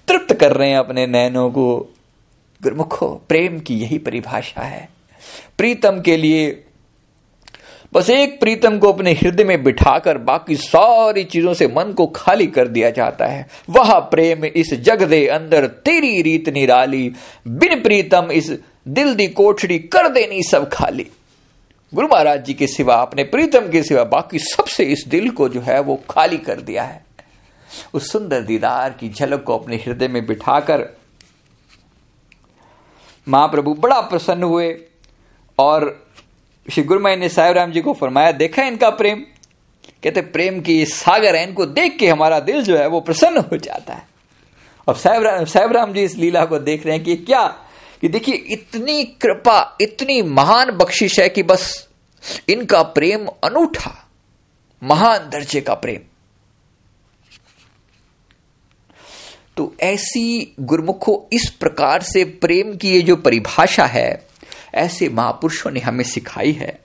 तृप्त 0.08 0.34
कर 0.34 0.52
रहे 0.52 0.70
हैं 0.70 0.78
अपने 0.78 1.06
नैनों 1.06 1.50
को। 1.50 1.94
गुरमुखो, 2.62 3.08
प्रेम 3.08 3.58
की 3.58 3.74
यही 3.74 3.98
परिभाषा 3.98 4.62
है। 4.62 4.97
प्रीतम 5.58 6.00
के 6.00 6.16
लिए। 6.16 6.64
बस 7.92 8.10
एक 8.10 8.40
प्रीतम 8.40 8.78
को 8.78 8.92
अपने 8.92 9.12
हृदय 9.12 9.44
में 9.44 9.62
बिठाकर 9.62 10.18
बाकी 10.18 10.56
सारी 10.56 11.24
चीज़ों 11.24 11.54
से 11.54 11.66
मन 11.66 11.92
को 11.92 12.06
खाली 12.06 12.46
कर 12.46 12.68
दिया 12.68 12.90
जाता 12.90 13.26
है। 13.26 13.48
वह 13.70 13.98
प्रेम 13.98 14.44
इस 14.44 14.74
जग 14.74 15.02
दे 15.02 15.26
अंदर 15.26 15.66
तेरी 15.66 16.22
रीत 16.22 16.48
निराली। 16.48 17.12
बिन 17.48 17.82
प्रीतम 17.82 18.30
इस 18.32 18.50
दिल 18.88 19.14
दी 19.14 19.26
कोठड़ी 19.26 19.78
कर 19.78 20.08
देनी 20.08 20.42
सब 20.42 20.68
खाली। 20.68 21.06
गुरु 21.94 22.06
महाराज 22.06 22.44
जी 22.44 22.54
के 22.54 22.66
सिवा, 22.66 22.94
अपने 22.94 23.24
प्रीतम 23.24 23.70
के 23.70 23.82
सिवा 23.82 24.04
बाकी 24.04 24.38
सबसे 24.38 24.84
इस 24.84 25.04
दिल 25.08 25.30
को 25.30 25.48
जो 25.48 25.60
है 25.60 25.80
वो 25.80 26.00
खाली 26.10 26.36
कर 26.36 26.60
दिया 26.60 26.82
है। 26.82 27.04
उस 27.94 28.12
सुंदर 28.12 28.40
दीदार 28.40 28.90
की 28.90 29.08
झलक 29.08 29.42
को 29.42 29.58
अपने 29.58 29.76
हृदय 29.76 30.08
में 30.08 30.26
बिठाकर 30.26 30.86
महाप्रभु 33.28 33.74
बड़ा 33.74 34.00
प्रसन्न 34.00 34.42
हुए। 34.42 34.72
और 35.58 36.06
श्री 36.72 36.82
गुरुमाई 36.82 37.16
ने 37.16 37.28
साहेब 37.28 37.56
राम 37.56 37.72
जी 37.72 37.80
को 37.80 37.92
फरमाया, 37.92 38.32
देखा 38.32 38.62
इनका 38.62 38.90
प्रेम? 38.90 39.22
कहते, 40.02 40.20
प्रेम 40.20 40.60
की 40.60 40.86
सागर 40.86 41.36
है, 41.36 41.48
इनको 41.48 41.66
देख 41.66 41.96
के 41.98 42.08
हमारा 42.08 42.40
दिल 42.40 42.62
जो 42.62 42.76
है 42.76 42.86
वो 42.86 43.00
प्रसन्न 43.00 43.38
हो 43.38 43.56
जाता 43.56 43.94
है। 43.94 44.08
और 44.86 44.96
साहेब 44.96 45.22
राम 45.22 45.44
साहेब 45.44 45.72
राम 45.72 45.92
जी 45.92 46.02
इस 46.02 46.16
लीला 46.16 46.44
को 46.44 46.58
देख 46.58 46.86
रहे 46.86 46.96
हैं 46.96 47.04
कि 47.04 47.16
क्या, 47.16 47.46
कि 48.00 48.08
देखिए, 48.08 48.34
इतनी 48.34 49.04
कृपा, 49.04 49.76
इतनी 49.80 50.22
महान 50.22 50.70
बख्शिश 50.70 51.20
है 51.20 51.28
कि 51.28 51.42
बस 51.42 51.88
इनका 52.48 52.82
प्रेम 52.82 53.26
अनूठा, 53.26 54.08
महान 54.82 55.30
दर्जे 55.30 55.60
का 55.60 55.74
प्रेम। 55.74 56.00
तो 59.56 59.74
ऐसी 59.80 60.54
गुरमुखो 60.60 61.28
इस 61.32 61.50
प्रकार 61.50 62.02
से 62.02 62.24
प्रेम 62.24 62.76
की 62.76 62.90
ये 62.90 63.02
जो 63.02 63.16
परिभाषा 63.16 63.86
है 63.86 64.27
ऐसे 64.78 65.08
महापुरुषों 65.08 65.70
ने 65.70 65.80
हमें 65.80 66.04
सिखाई 66.04 66.52
है। 66.52 66.78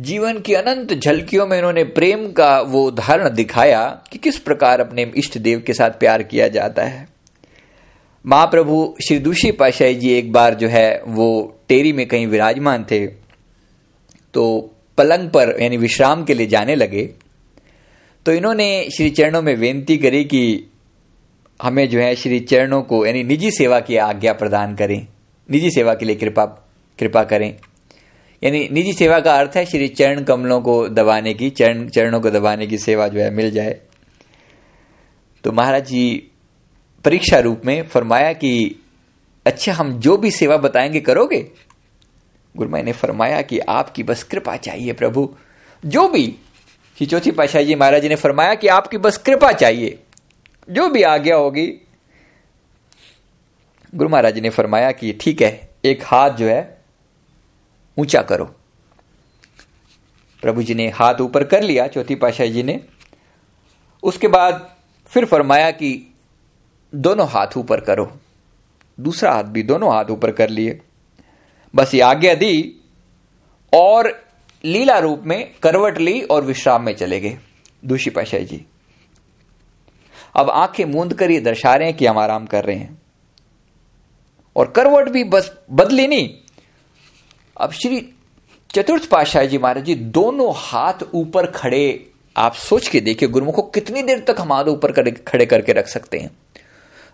जीवन 0.00 0.38
की 0.40 0.54
अनंत 0.54 0.92
झलकियों 0.94 1.46
में 1.46 1.56
इन्होंने 1.58 1.84
प्रेम 1.84 2.30
का 2.32 2.60
वो 2.60 2.84
उदाहरण 2.86 3.28
दिखाया 3.30 3.84
कि 4.12 4.18
किस 4.18 4.38
प्रकार 4.38 4.80
अपने 4.80 5.10
इष्ट 5.16 5.38
देव 5.38 5.62
के 5.66 5.74
साथ 5.74 5.90
प्यार 5.90 6.22
किया 6.22 6.48
जाता 6.48 6.82
है। 6.82 7.06
महाप्रभु 8.24 8.94
श्री 9.06 9.18
दूषी 9.18 9.50
पाशाही 9.52 9.94
जी 9.94 10.12
एक 10.12 10.32
बार 10.32 10.54
जो 10.54 10.68
है 10.68 11.02
वो 11.06 11.28
टेरी 11.68 11.92
में 11.92 12.06
कहीं 12.08 12.26
विराजमान 12.26 12.84
थे 12.90 13.06
तो 14.34 14.44
पलंग 14.98 15.28
पर 15.30 15.56
यानी 15.60 15.76
विश्राम 15.76 16.24
के 16.24 16.34
लिए 16.34 16.46
जाने 16.46 16.74
लगे। 16.74 17.04
तो 18.26 18.32
इन्होंने 18.32 18.88
श्री 18.96 19.10
चरणों 19.10 19.42
में 19.42 19.58
बेनती 19.60 19.96
करी 19.98 20.24
कि 20.24 20.70
हमें 21.60 21.88
जो 21.88 21.98
है 22.00 22.14
श्री 22.16 22.40
चरणों 22.40 22.82
को 22.82 23.04
यानी 23.06 23.22
निजी 23.24 23.50
सेवा 23.50 23.80
की 23.80 23.96
आज्ञा 23.96 24.32
प्रदान 24.32 24.74
करें। 24.76 25.06
निजी 25.50 25.70
सेवा 25.70 25.94
के 25.94 26.04
लिए 26.04 26.16
कृपा 26.16 26.44
कृपा 26.98 27.24
करें। 27.24 27.58
यानी 28.44 28.68
निजी 28.72 28.92
सेवा 28.92 29.20
का 29.20 29.34
अर्थ 29.34 29.52
है 29.56 29.64
श्री 29.64 29.88
चरण 29.88 30.24
कमलों 30.24 30.60
को 30.60 30.88
दबाने 30.88 31.34
की, 31.34 31.50
चरण, 31.50 31.88
चरणों 31.88 32.20
को 32.20 32.30
दबाने 32.30 32.66
की 32.66 32.78
सेवा 32.78 33.08
जो 33.08 33.20
है 33.20 33.30
मिल 33.30 33.50
जाए। 33.50 33.80
तो 35.44 35.52
महाराज 35.52 35.86
जी 35.86 36.28
परीक्षा 37.04 37.38
रूप 37.38 37.62
में 37.64 37.82
फरमाया 37.82 38.32
कि 38.32 38.76
अच्छा 39.46 39.72
हम 39.72 40.00
जो 40.00 40.16
भी 40.16 40.30
सेवा 40.30 40.56
बताएँगे 40.56 41.00
करोगे? 41.00 41.50
गुरुमाई 42.56 42.82
ने 42.82 42.92
फरमाया 42.92 43.42
कि, 43.42 43.58
आपकी 43.58 44.02
बस 44.02 44.22
कृपा 44.22 44.56
चाहिए 44.56 44.92
प्रभु। 44.92 45.34
जो 45.86 46.08
भी 46.08 46.36
श्री 46.98 47.06
चौथी 47.06 47.30
पाशाही 47.30 47.64
जी 47.64 47.74
महाराज 47.74 48.02
जी 48.02 48.08
ने 48.08 48.16
फरमाया 48.16 48.54
कि, 48.54 48.68
आपकी 48.68 48.98
बस 48.98 49.16
कृपा 49.16 49.52
चाहिए। 49.52 49.98
जो 50.70 50.88
भी 50.88 51.02
आज्ञा 51.02 51.36
होगी 51.36 51.86
गुरु 53.94 54.08
महाराज 54.08 54.38
ने 54.38 54.50
फरमाया 54.50 54.92
कि 54.92 55.18
ठीक 55.20 55.42
है, 55.42 55.70
एक 55.84 56.02
हाथ 56.04 56.30
जो 56.30 56.46
है, 56.46 56.82
ऊँचा 57.98 58.22
करो। 58.22 58.44
प्रभु 60.42 60.62
जी 60.62 60.74
ने 60.74 60.88
हाथ 60.88 61.14
ऊपर 61.20 61.44
कर 61.44 61.62
लिया, 61.62 61.86
चौथी 61.86 62.14
पाशाही 62.14 62.52
जी 62.52 62.62
ने। 62.62 62.80
उसके 64.02 64.28
बाद 64.28 64.76
फिर 65.06 65.24
फरमाया 65.24 65.70
कि 65.70 66.14
दोनों 66.94 67.28
हाथ 67.28 67.56
ऊपर 67.56 67.80
करो। 67.80 68.18
दूसरा 69.00 69.32
हाथ 69.32 69.44
भी 69.44 69.62
दोनों 69.62 69.94
हाथ 69.94 70.04
ऊपर 70.04 70.32
कर 70.32 70.48
लिए। 70.48 70.80
बस 71.74 71.94
ये 71.94 72.00
आज्ञा 72.00 72.34
दी 72.34 72.80
और 73.74 74.26
लीला 74.64 74.98
रूप 74.98 75.22
में 75.26 75.52
करवट 75.62 75.98
ली 75.98 76.22
और 76.22 76.44
विश्राम 76.44 76.82
में 76.82 76.94
चले 76.94 77.20
गए, 77.20 77.38
दूषी 77.84 78.10
पाशाही 78.10 78.44
जी। 78.44 78.66
अब 80.36 80.50
आँखें 80.50 80.84
मूंद 80.84 81.14
कर 81.14 81.30
ये 81.30 81.40
दर्शा 81.40 81.74
रहे 81.74 81.88
हैं 81.88 81.96
कि 81.96 82.06
हम 82.06 82.18
आराम 82.18 82.46
कर 82.46 82.64
रहे 82.64 82.76
हैं। 82.76 83.01
और 84.56 84.70
करवट 84.76 85.08
भी 85.08 85.24
बस 85.24 85.50
बदली 85.70 86.06
नहीं। 86.06 86.28
अब 87.56 87.72
श्री 87.72 88.00
चतुर्थ 88.70 89.08
पाशाही 89.08 89.48
जी 89.48 89.58
महाराज 89.58 89.84
जी 89.84 89.94
दोनों 89.94 90.52
हाथ 90.56 91.02
ऊपर 91.14 91.46
खड़े, 91.46 92.10
आप 92.36 92.54
सोच 92.54 92.88
के 92.88 93.00
देखिए 93.00 93.28
गुरुमुख 93.28 93.54
को 93.54 93.62
कितनी 93.64 94.02
देर 94.02 94.24
तक 94.28 94.40
हम 94.40 94.52
हाथ 94.52 94.64
ऊपर 94.64 94.92
खड़े 95.26 95.46
करके 95.46 95.72
रख 95.72 95.88
सकते 95.88 96.18
हैं। 96.18 96.30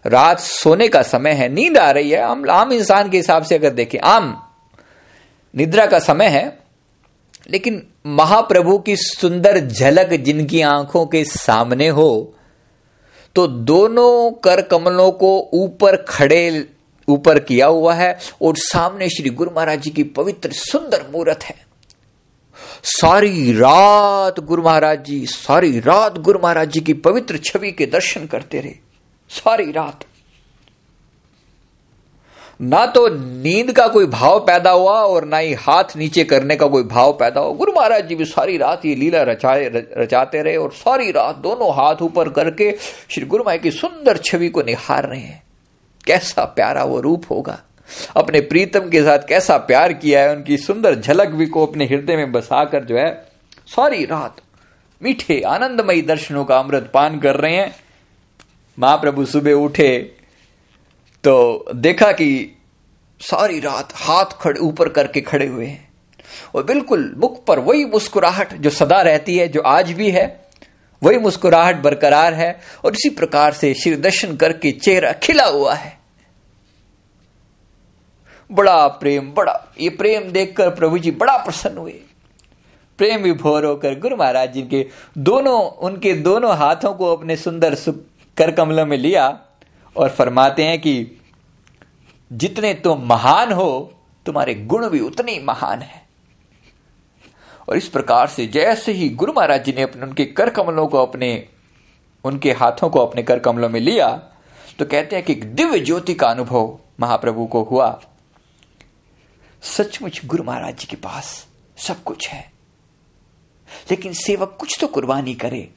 रात 0.04 0.40
सोने 0.40 0.88
का 0.88 1.02
समय 1.02 1.32
है, 1.32 1.48
नींद 1.48 1.78
आ 1.78 1.90
रही 1.90 2.10
है, 2.10 2.22
हम 2.22 2.50
आम 2.50 2.72
इंसान 2.72 3.10
के 3.10 3.16
हिसाब 3.16 3.42
से 3.42 3.54
अगर 3.54 3.70
देखें, 3.70 3.98
आम 4.00 4.36
निद्रा 5.54 5.86
का 5.86 5.98
समय 5.98 6.26
है, 6.28 6.58
लेकिन 7.50 7.82
महाप्रभु 8.08 8.78
की 8.78 8.96
सुंदर 8.96 9.58
झलक 9.60 10.12
जिनकी 10.14 10.60
आँखों 10.62 11.04
के 11.06 11.24
सामने 11.24 11.88
हो 11.88 12.34
तो 13.36 13.46
दोनों 13.46 14.30
कर 14.44 14.60
कमलों 14.62 15.10
को 15.12 15.38
ऊपर 15.54 15.96
खड़े 15.98 16.48
ऊपर 17.08 17.38
किया 17.38 17.66
हुआ 17.66 17.94
है 17.94 18.18
और 18.42 18.56
सामने 18.56 19.08
श्री 19.08 19.30
गुरु 19.30 19.50
महाराज 19.50 19.80
जी 19.80 19.90
की 19.90 20.02
पवित्र 20.02 20.52
सुंदर 20.52 21.06
मूर्त 21.12 21.44
है। 21.44 21.54
सारी 22.84 23.52
रात 23.52 24.40
गुरु 24.40 24.62
महाराज 24.62 25.04
जी, 25.04 25.24
सारी 25.26 25.78
रात 25.80 26.18
गुरु 26.18 26.38
महाराज 26.42 26.70
जी 26.70 26.80
की 26.80 26.92
पवित्र 26.94 27.38
छवि 27.38 27.72
के 27.72 27.86
दर्शन 27.86 28.26
करते 28.26 28.60
रहे। 28.60 28.74
सारी 29.30 29.70
रात। 29.72 30.04
ना 32.60 32.84
तो 32.86 33.06
नींद 33.08 33.72
का 33.72 33.86
कोई 33.88 34.06
भाव 34.06 34.38
पैदा 34.40 34.70
हुआ 34.70 35.00
और 35.00 35.24
ना 35.24 35.38
ही 35.38 35.52
हाथ 35.54 35.96
नीचे 35.96 36.24
करने 36.24 36.56
का 36.56 36.66
कोई 36.66 36.82
भाव 36.82 37.12
पैदा 37.12 37.40
हुआ। 37.40 37.54
गुरु 37.54 37.72
महाराज 37.72 38.08
जी 38.08 38.14
भी 38.14 38.24
सारी 38.24 38.56
रात 38.56 38.86
ये 38.86 38.94
लीला 38.94 39.22
रचाए 39.22 39.68
रचाते 39.98 40.42
रहे 40.42 40.56
और 40.56 40.72
सारी 40.72 41.10
रात 41.10 41.36
दोनों 41.36 41.74
हाथ 41.74 42.02
ऊपर 42.02 42.28
करके 42.28 42.70
श्री 43.10 43.26
गुरु 43.26 43.44
माई 43.44 43.58
की 43.58 43.70
सुंदर 43.70 44.16
छवि 44.16 44.48
को 44.48 44.62
निहार 44.62 45.08
रहे 45.08 45.20
हैं। 45.20 45.42
कैसा 46.08 46.44
प्यारा 46.44 46.84
वो 46.84 47.00
रूप 47.00 47.24
होगा। 47.30 47.60
अपने 48.16 48.40
प्रीतम 48.40 48.88
के 48.90 49.02
साथ 49.02 49.18
कैसा 49.28 49.56
प्यार 49.56 49.92
किया 49.92 50.22
है, 50.22 50.36
उनकी 50.36 50.56
सुंदर 50.56 50.94
झलक 50.94 51.28
भी 51.28 51.46
को 51.46 51.66
अपने 51.66 51.84
हृदय 51.84 52.16
में 52.16 52.32
बसाकर 52.32 52.84
जो 52.84 52.98
है, 52.98 53.28
सारी 53.66 54.04
रात 54.04 54.36
मीठे, 55.02 55.40
आनंदमयी 55.40 56.02
दर्शनों 56.02 56.44
का 56.44 56.58
अमृत 56.58 56.90
पान 56.94 57.18
कर 57.18 57.36
रहे 57.36 57.56
हैं। 57.56 57.76
महाप्रभु 58.78 59.24
सुबह 59.24 59.52
उठे 59.52 59.98
तो 61.24 61.64
देखा 61.74 62.12
कि 62.12 62.58
सारी 63.20 63.60
रात 63.60 63.88
हाथ 63.94 64.24
खड़े, 64.24 64.60
ऊपर 64.60 64.88
करके 64.88 65.20
खड़े 65.20 65.46
हुए 65.46 65.66
हैं। 65.66 65.88
और 66.54 66.64
बिल्कुल 66.64 67.14
मुख 67.18 67.44
पर 67.44 67.58
वही 67.58 67.84
मुस्कुराहट 67.84 68.52
जो 68.52 68.70
सदा 68.70 69.00
रहती 69.02 69.36
है, 69.36 69.48
जो 69.48 69.60
आज 69.60 69.92
भी 69.92 70.10
है, 70.10 70.48
वही 71.02 71.18
मुस्कुराहट 71.18 71.76
बरकरार 71.76 72.34
है। 72.34 72.60
और 72.84 72.92
इसी 72.92 73.10
प्रकार 73.10 73.52
से 73.52 73.74
श्री 73.74 73.96
दर्शन 73.96 74.36
करके 74.36 74.72
चेहरा 74.72 75.12
खिला 75.12 75.46
हुआ 75.46 75.74
है। 75.74 75.97
बड़ा 78.52 78.88
प्रेम, 78.88 79.32
बड़ा, 79.32 79.64
ये 79.80 79.88
प्रेम 79.88 80.22
देखकर 80.22 80.70
प्रभु 80.70 80.98
जी 80.98 81.10
बड़ा 81.10 81.36
प्रसन्न 81.36 81.78
हुए। 81.78 82.00
प्रेम 82.98 83.20
विभोर 83.20 83.64
होकर 83.64 83.98
गुरु 83.98 84.16
महाराज 84.16 84.52
जी 84.52 84.62
के 84.62 84.86
दोनों, 85.18 85.62
उनके 85.62 86.12
दोनों 86.12 86.56
हाथों 86.56 86.94
को 86.94 87.16
अपने 87.16 87.36
सुंदर 87.36 87.76
कर 88.36 88.50
कमलों 88.50 88.86
में 88.86 88.96
लिया 88.96 89.40
और 89.96 90.08
फरमाते 90.08 90.64
हैं 90.64 90.80
कि, 90.80 91.20
जितने 92.32 92.74
तुम 92.74 93.02
महान 93.06 93.52
हो, 93.52 93.92
तुम्हारे 94.26 94.54
गुण 94.54 94.88
भी 94.88 95.00
उतने 95.00 95.40
महान 95.44 95.82
है। 95.82 96.02
और 97.68 97.76
इस 97.76 97.88
प्रकार 97.88 98.26
से 98.26 98.46
जैसे 98.46 98.92
ही 98.92 99.08
गुरु 99.08 99.32
महाराज 99.32 99.64
जी 99.64 99.72
ने 99.72 99.82
अपने, 99.82 100.02
उनके 100.02 100.24
कर 100.24 100.50
कमलों 100.50 100.86
को 100.86 100.98
अपने, 100.98 101.48
उनके 102.24 102.52
हाथों 102.52 102.90
को 102.90 103.00
अपने 103.00 103.22
कर 103.22 103.38
कमलों 103.38 103.68
में 103.68 103.80
लिया 103.80 104.22
तो 104.78 104.84
कहते 104.84 105.16
हैं 105.16 105.24
कि 105.24 105.32
एक 105.32 105.54
दिव्य 105.54 105.80
ज्योति 105.80 106.14
का 106.14 106.28
अनुभव 106.28 106.78
महाप्रभु 107.00 107.46
को 107.46 107.62
हुआ। 107.62 108.00
सचमुच 109.62 110.20
गुरु 110.24 110.42
महाराज 110.44 110.78
जी 110.78 110.86
के 110.86 110.96
पास 110.96 111.46
सब 111.78 112.02
कुछ 112.02 112.28
है। 112.28 112.52
लेकिन 113.90 114.12
सेवक 114.12 114.56
कुछ 114.60 114.78
तो 114.80 114.86
कुर्बानी 114.86 115.34
करे। 115.34 115.68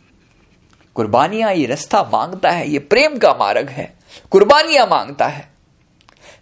कुर्बानियाँ 0.96 1.54
ये 1.54 1.66
रास्ता 1.66 2.04
माँगता 2.04 2.50
है, 2.50 2.70
ये 2.70 2.80
प्रेम 2.80 3.18
का 3.18 3.34
मार्ग 3.34 3.70
है। 3.70 3.94
कुर्बानियाँ 4.32 4.88
माँगता 4.88 5.28
है। 5.28 5.52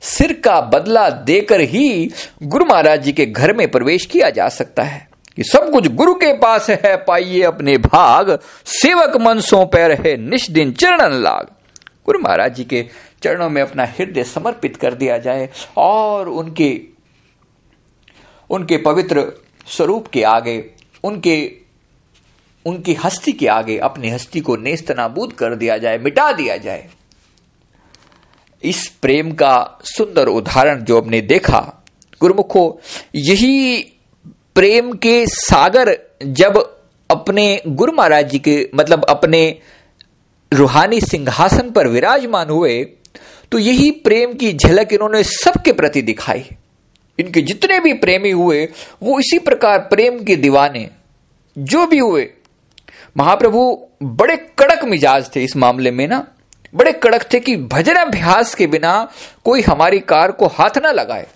सिर 0.01 0.34
का 0.34 0.62
बदला 0.62 1.10
देकर 1.10 1.60
ही 1.60 2.12
गुरु 2.43 2.65
महाराज 2.65 3.03
जी 3.03 3.13
के 3.13 3.25
घर 3.25 3.53
में 3.53 3.72
प्रवेश 3.72 4.05
किया 4.05 4.29
जा 4.29 4.50
सकता 4.50 4.84
है। 4.84 5.10
कि 5.36 5.43
सब 5.43 5.72
कुछ 5.72 5.88
गुरु 5.88 6.13
के 6.13 6.34
पास 6.34 6.69
है, 6.69 6.98
पाइए 6.98 7.43
अपने 7.43 7.77
भाग। 7.77 8.39
सेवक 8.65 9.17
मन 9.17 9.39
सो 9.39 9.65
पैर 9.65 9.91
है 9.91 10.17
निष्दिन 10.17 10.72
चरणन 10.72 11.13
लाग। 11.13 11.48
गुरु 12.05 12.19
महाराज 12.19 12.55
जी 12.55 12.63
के 12.63 12.89
चरणों 13.24 13.50
में 13.50 13.62
अपना 13.62 13.86
हृदय 13.86 14.24
समर्पित 14.24 14.75
कर 14.75 14.93
दिया 14.93 15.17
जाए 15.17 15.50
और 15.77 16.29
उनके 16.29 16.81
उनके 18.50 18.77
पवित्र 18.77 19.25
स्वरूप 19.68 20.08
के 20.08 20.24
आगे, 20.24 20.63
उनके, 21.03 21.51
उनकी 22.65 22.94
हस्ती 22.94 23.32
के 23.32 23.48
आगे 23.48 23.77
अपनी 23.77 24.10
हस्ती 24.10 24.39
को 24.39 24.56
नेस्त 24.58 24.91
नाबूद 24.91 25.34
कर 25.34 25.56
दिया 25.56 25.77
जाए, 25.77 25.98
मिटा 25.98 26.32
दिया 26.32 26.58
जाए। 26.58 26.88
इस 28.63 28.88
प्रेम 29.01 29.32
का 29.32 29.79
सुंदर 29.84 30.27
उदाहरण 30.27 30.84
जो 30.84 31.01
हमने 31.01 31.22
देखा, 31.22 31.60
गुरुमुखो, 32.22 32.82
यही 33.15 33.77
प्रेम 34.56 34.91
के 34.94 35.25
सागर 35.27 35.98
जब 36.24 36.58
अपने 37.10 37.62
गुरु 37.68 37.91
महाराज 37.91 38.29
जी 38.29 38.39
के 38.39 38.70
मतलब 38.75 39.06
अपने 39.06 39.41
रूहानी 40.51 41.00
सिंहासन 41.01 41.70
पर 41.72 41.88
विराजमान 41.88 42.50
हुए 42.50 42.84
तो 43.51 43.58
यही 43.58 43.89
प्रेम 43.91 44.34
की 44.34 44.51
झलक 44.53 44.94
इन्होंने 44.94 45.24
सबके 45.24 45.72
प्रति 45.72 46.01
दिखाई। 46.01 46.44
इनके 47.19 47.41
जितने 47.41 47.79
भी 47.79 47.93
प्रेमी 47.93 48.31
हुए, 48.31 48.69
वो 49.03 49.19
इसी 49.19 49.39
प्रकार 49.39 49.79
प्रेम 49.79 50.23
के 50.23 50.35
दीवाने। 50.35 50.89
जो 51.57 51.88
भी 51.88 51.97
हुए, 51.97 52.29
महाप्रभु 53.17 53.85
बड़े 54.03 54.35
कड़क 54.35 54.83
मिजाज 54.85 55.36
थे 55.36 55.43
इस 55.43 55.58
मामले 55.58 55.91
में 55.91 56.08
ना। 56.08 56.27
बड़े 56.75 56.91
कड़क 56.91 57.29
थे 57.34 57.39
कि 57.39 57.58
भजन 57.58 57.93
अभ्यास 57.93 58.55
के 58.55 58.67
बिना 58.67 59.12
कोई 59.45 59.62
हमारी 59.62 59.99
कार 59.99 60.32
को 60.32 60.47
हाथ 60.47 60.77
ना 60.77 60.91
लगाए। 60.91 61.27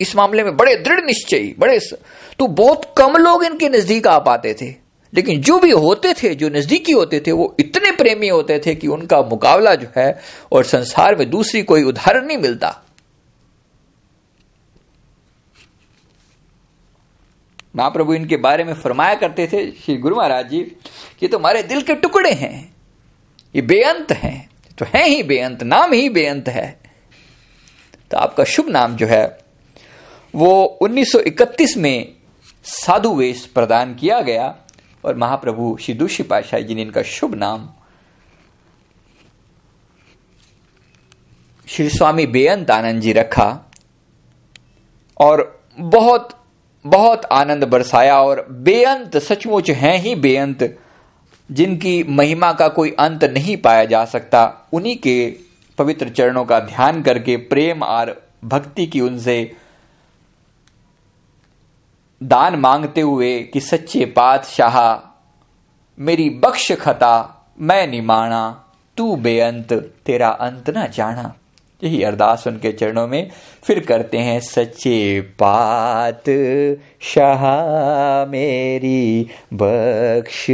इस 0.00 0.16
मामले 0.16 0.42
में 0.42 0.56
बड़े 0.56 0.76
दृढ़ 0.76 1.04
निश्चयी, 1.04 1.54
बड़े 1.58 1.80
तो 2.38 2.46
बहुत 2.46 2.94
कम 2.98 3.16
लोग 3.16 3.44
इनके 3.44 3.68
नज़दीक 3.68 4.06
आ 4.06 4.18
पाते 4.18 4.54
थे। 4.54 4.74
लेकिन 5.14 5.40
जो 5.40 5.58
भी 5.58 5.70
होते 5.70 6.12
थे, 6.12 6.34
जो 6.34 6.48
नजदीकी 6.48 6.92
होते 6.92 7.20
थे, 7.20 7.32
वो 7.32 7.56
इतने 7.60 7.90
प्रेमी 7.90 8.28
होते 8.28 8.58
थे 8.66 8.74
कि 8.74 8.86
उनका 8.86 9.22
मुकाबला 9.22 9.74
जो 9.74 9.86
है 9.96 10.20
और 10.52 10.64
संसार 10.64 11.14
में 11.14 11.30
दूसरी 11.30 11.62
कोई 11.62 11.82
उदाहरण 11.82 12.26
नहीं 12.26 12.38
मिलता। 12.38 12.85
महाप्रभु 17.76 18.14
इनके 18.14 18.36
बारे 18.38 18.64
में 18.64 18.72
फरमाया 18.74 19.14
करते 19.14 19.46
थे 19.46 19.70
श्री 19.72 19.96
गुरु 19.96 20.16
महाराज 20.16 20.48
जी, 20.48 20.60
कि 21.20 21.28
तुम्हारे 21.28 21.62
दिल 21.62 21.82
के 21.82 21.94
टुकड़े 21.94 22.32
हैं, 22.32 22.74
ये 23.54 23.62
बेअंत 23.62 24.12
हैं 24.12 24.48
तो 24.78 24.86
है 24.88 25.06
ही 25.08 25.22
बेअंत, 25.22 25.62
नाम 25.62 25.92
ही 25.92 26.08
बेअंत 26.08 26.48
है। 26.48 26.68
तो 28.10 28.16
आपका 28.16 28.44
शुभ 28.44 28.68
नाम 28.68 28.96
जो 28.96 29.06
है, 29.06 29.38
वो 30.34 30.78
1931 30.82 31.76
में 31.76 32.12
साधु 32.64 33.14
वेश 33.14 33.44
प्रदान 33.46 33.94
किया 33.94 34.20
गया, 34.20 34.54
और 35.04 35.16
महाप्रभु 35.16 35.76
श्री 35.82 35.94
दूषी 35.94 36.22
पाशाही 36.22 36.64
जी 36.64 36.74
ने 36.74 36.82
इनका 36.82 37.02
शुभ 37.02 37.34
नाम 37.34 37.68
श्री 41.68 41.88
स्वामी 41.88 42.26
बेअंत 42.28 42.70
आनंद 42.70 43.02
जी 43.02 43.12
रखा, 43.12 43.48
और 45.20 45.60
बहुत 45.78 46.28
बहुत 46.86 47.24
आनंद 47.24 47.64
बरसाया 47.64 48.22
और 48.22 48.46
बेअंत, 48.50 49.16
सचमुच 49.16 49.70
हैं 49.70 49.98
ही 49.98 50.14
बेअंत, 50.14 50.78
जिनकी 51.52 52.04
महिमा 52.08 52.52
का 52.52 52.68
कोई 52.68 52.90
अंत 52.98 53.24
नहीं 53.24 53.56
पाया 53.56 53.84
जा 53.84 54.04
सकता। 54.04 54.68
उन्हीं 54.72 54.96
के 54.96 55.36
पवित्र 55.78 56.08
चरणों 56.08 56.44
का 56.44 56.60
ध्यान 56.60 57.02
करके 57.02 57.36
प्रेम 57.36 57.82
और 57.82 58.22
भक्ति 58.44 58.86
की 58.86 59.00
उनसे 59.00 59.56
दान 62.22 62.56
मांगते 62.56 63.00
हुए 63.00 63.42
कि 63.42 63.60
सच्चे 63.60 64.04
पातशाह, 64.04 65.08
मेरी 65.98 66.30
बख्श 66.30 66.72
खता, 66.72 67.46
मैं 67.60 67.86
निमाणा, 67.86 68.64
तू 68.96 69.16
बेअंत, 69.16 69.72
तेरा 70.06 70.28
अंत 70.28 70.70
न 70.70 70.86
जाना। 70.86 71.34
यही 71.84 72.02
अरदास 72.02 72.46
उनके 72.46 72.72
चरणों 72.72 73.08
में। 73.08 73.30
फिर 73.64 73.80
करते 73.80 74.18
हैं, 74.18 74.40
सच्चे 74.40 75.20
पात, 75.20 76.24
शाह 77.00 77.44
मेरी 78.30 79.28
बख्श, 79.54 80.46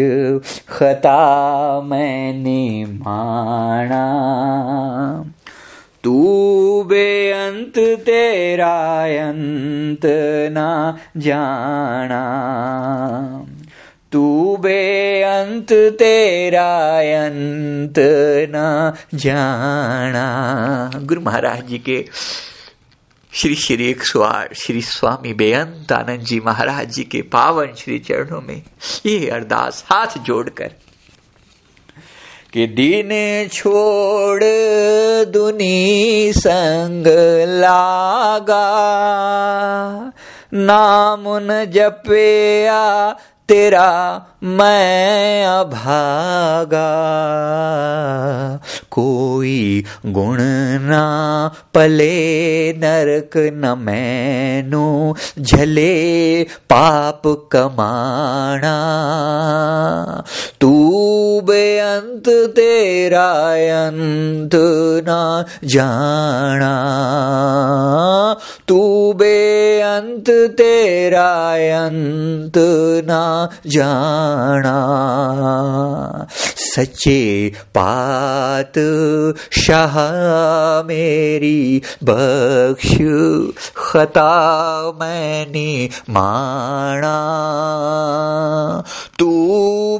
खता 0.69 1.81
मैंने 1.81 2.85
माना। 2.85 4.09
तू 6.05 6.83
बेअंत, 6.83 8.01
तेरा 8.01 9.05
अंत 9.05 10.01
ना 10.53 10.99
जाना। 11.17 12.23
तू 14.13 14.57
बेअंत 14.61 15.73
तेरा 15.99 16.71
अंत 17.27 17.95
न 18.55 18.93
जाना। 19.15 20.27
गुरु 21.03 21.21
महाराज 21.21 21.67
जी 21.67 21.79
के 21.79 22.05
श्री 23.33 23.55
श्री 23.55 23.91
एक 23.91 24.03
सौ 24.03 24.21
आठ 24.21 24.55
श्री 24.55 24.83
स्वामी 24.83 25.33
बेअंत 25.35 25.93
आनंद 25.93 26.21
जी 26.21 26.41
महाराज 26.41 26.91
जी 26.91 27.05
के 27.05 27.23
पावन 27.23 27.75
श्री 27.79 27.99
चरणों 27.99 28.41
में 28.41 28.63
ये 29.07 29.29
अरदास 29.31 29.85
हाथ 29.87 30.19
जोड़कर 30.19 30.71
कि 32.53 32.67
दिन 32.67 33.11
छोड़ 33.49 34.45
दुनी 35.25 36.33
संग 36.33 37.07
लागा। 37.61 38.67
नाम 40.55 41.25
न 41.27 41.65
जपया 41.65 42.83
तेरा 43.53 44.27
मैं 44.43 45.45
अभागा। 45.47 46.89
कोई 48.93 49.85
गुण 50.07 50.37
ना 50.81 51.05
पले, 51.75 52.73
नरक 52.73 53.31
न 53.37 53.77
मैनो 53.79 55.17
झले 55.39 56.43
पाप 56.43 57.23
कमाना। 57.27 58.79
तू 60.61 60.73
बेअंत 61.45 62.29
तेरा 62.29 63.31
अंत 63.89 64.51
ना 65.09 65.45
जाना। 65.65 66.73
तू 68.69 69.13
बेअंत 69.13 70.31
तेरा 70.31 71.33
अंत 71.87 72.53
ना 73.07 73.49
जाना। 73.67 74.79
सच्चे 76.57 77.53
पात 77.79 78.79
शाह 79.53 79.95
मेरी 80.87 81.83
बख्श 82.05 82.99
खता 83.77 84.43
मैंने 85.01 85.89
माना। 86.11 87.23
तू 89.19 89.43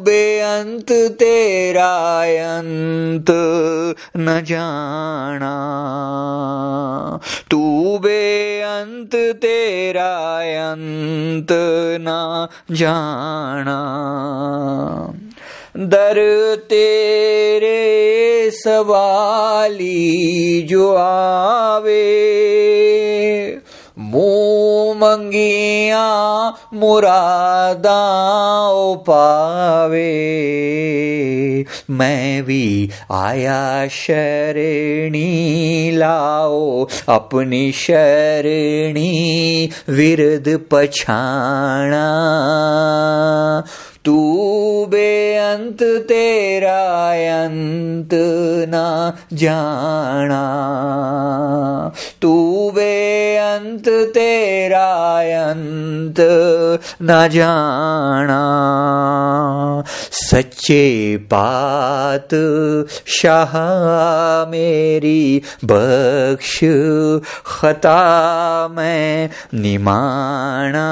बेअंत, 0.03 0.93
तेरा 0.93 2.21
अंत 2.59 3.27
न 4.17 4.45
जाना। 4.45 5.59
तू 7.51 7.99
बेअंत, 8.03 9.15
तेरा 9.15 10.37
अंत 10.73 11.49
न 12.01 12.49
जाना। 12.71 13.83
दर 15.77 16.57
तेरे 16.71 18.51
सवाली 18.51 20.63
जो 20.63 20.95
आवे। 20.95 22.33
मुँह 23.99 24.95
मंगिया 24.95 26.55
मुरादा 26.75 28.09
पावे। 28.95 31.65
मैं 31.91 32.43
भी 32.43 32.91
आया 33.13 33.89
शरणी 33.89 35.91
लाओ, 35.95 36.87
अपनी 37.09 37.73
शरणी 37.73 39.71
विरद 39.89 40.61
पछाणा। 40.71 42.13
तू 44.05 44.87
बेअंत 44.89 45.83
तेरा 45.83 47.11
अंत 47.47 48.09
ना 48.69 49.15
जाना। 49.33 50.43
तू 52.23 52.71
बेअंत 52.75 53.89
तेरा 53.89 55.19
अंत 55.51 56.21
ना 57.03 57.29
जाना। 57.29 58.43
सच्चे 60.13 61.17
पात 61.17 62.35
शाह 63.07 63.53
मेरी 64.51 65.43
बख्श 65.65 66.61
खता 67.47 67.99
मैं 68.69 69.31
निमाना। 69.55 70.89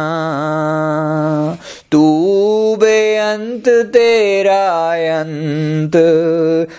तू 1.92 2.76
बेअंत 2.76 3.68
तेरा 3.68 4.90
अंत 5.20 5.96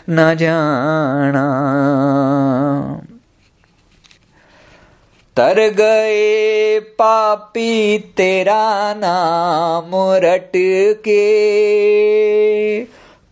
न 0.09 0.35
जाना। 0.35 1.47
तर 5.37 5.69
गए 5.69 6.79
पापी 6.79 7.97
तेरा 8.17 8.93
नाम 8.97 9.91
रट 9.95 10.51
के 11.07 11.23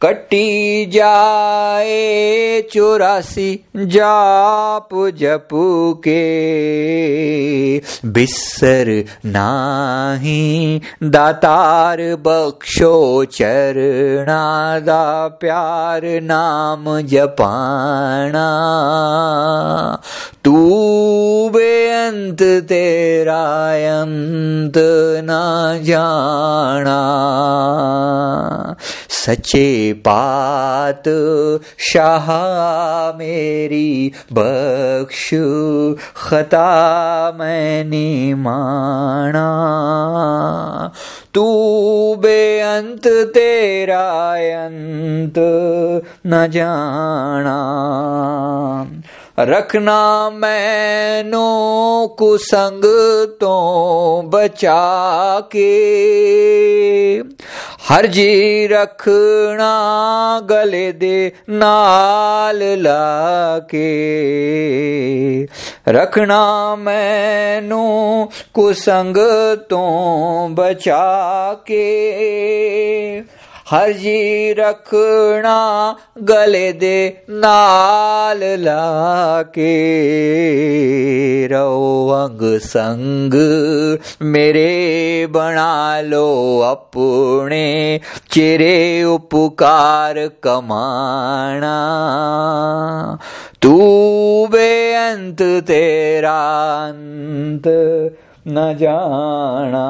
कटी 0.01 0.85
जाए 0.85 2.61
चौरासी 2.73 3.65
जाप 3.77 4.89
जप 4.93 5.47
के। 6.07 6.21
बिसर 8.05 9.05
नाही 9.25 10.81
दातार 11.03 11.97
बख्शो 12.01 13.25
चरणा 13.25 14.79
दा 14.79 15.27
प्यार 15.27 16.01
नाम 16.05 17.01
जपाना। 17.01 18.47
तू 20.45 20.69
बेअंत 21.49 22.41
तेरा 22.41 23.43
अंत 24.01 24.73
ना 25.23 25.77
जाना। 25.83 26.99
सच्चे 29.09 29.88
पात 29.93 31.03
शाह 31.77 32.27
मेरी 33.17 34.11
बख्श, 34.33 35.29
खता 36.15 37.31
मैंने 37.39 38.33
माना। 38.33 39.49
तू 41.33 41.45
बेअंत, 42.19 43.07
तेरा 43.07 44.33
अंत 44.65 45.33
न 46.27 46.47
जाना। 46.47 47.59
रखना 49.39 50.29
मैनो 50.29 51.49
कुसंग 52.19 52.81
तो 53.41 54.21
बचा 54.25 55.39
के। 55.39 55.79
हर 57.89 58.05
जी 58.05 58.67
रखना 58.67 59.69
गले 60.49 60.91
दे 60.91 61.31
नाल 61.49 62.59
लाके 62.81 63.87
रखना 65.91 66.41
मैनू 66.75 67.81
कुसंग 68.53 69.17
तो 69.69 69.81
बचा 70.59 71.01
हर 73.71 73.91
जी 73.93 74.53
रखना 74.57 75.57
गले 76.29 76.71
दे 76.83 76.97
नाल 77.41 78.39
लाके 78.59 79.73
रो 81.51 81.67
अंग 82.15 82.41
संग 82.65 83.35
मेरे 84.31 84.71
बना 85.35 85.69
लो 86.01 86.25
अपने 86.69 87.61
चिरे 88.31 89.03
उपकार 89.13 90.27
कमाना 90.43 91.77
तू 93.61 93.77
बेअंत 94.51 95.41
तेरा 95.67 96.37
अंत 96.87 97.67
न 98.47 98.73
जाना 98.81 99.87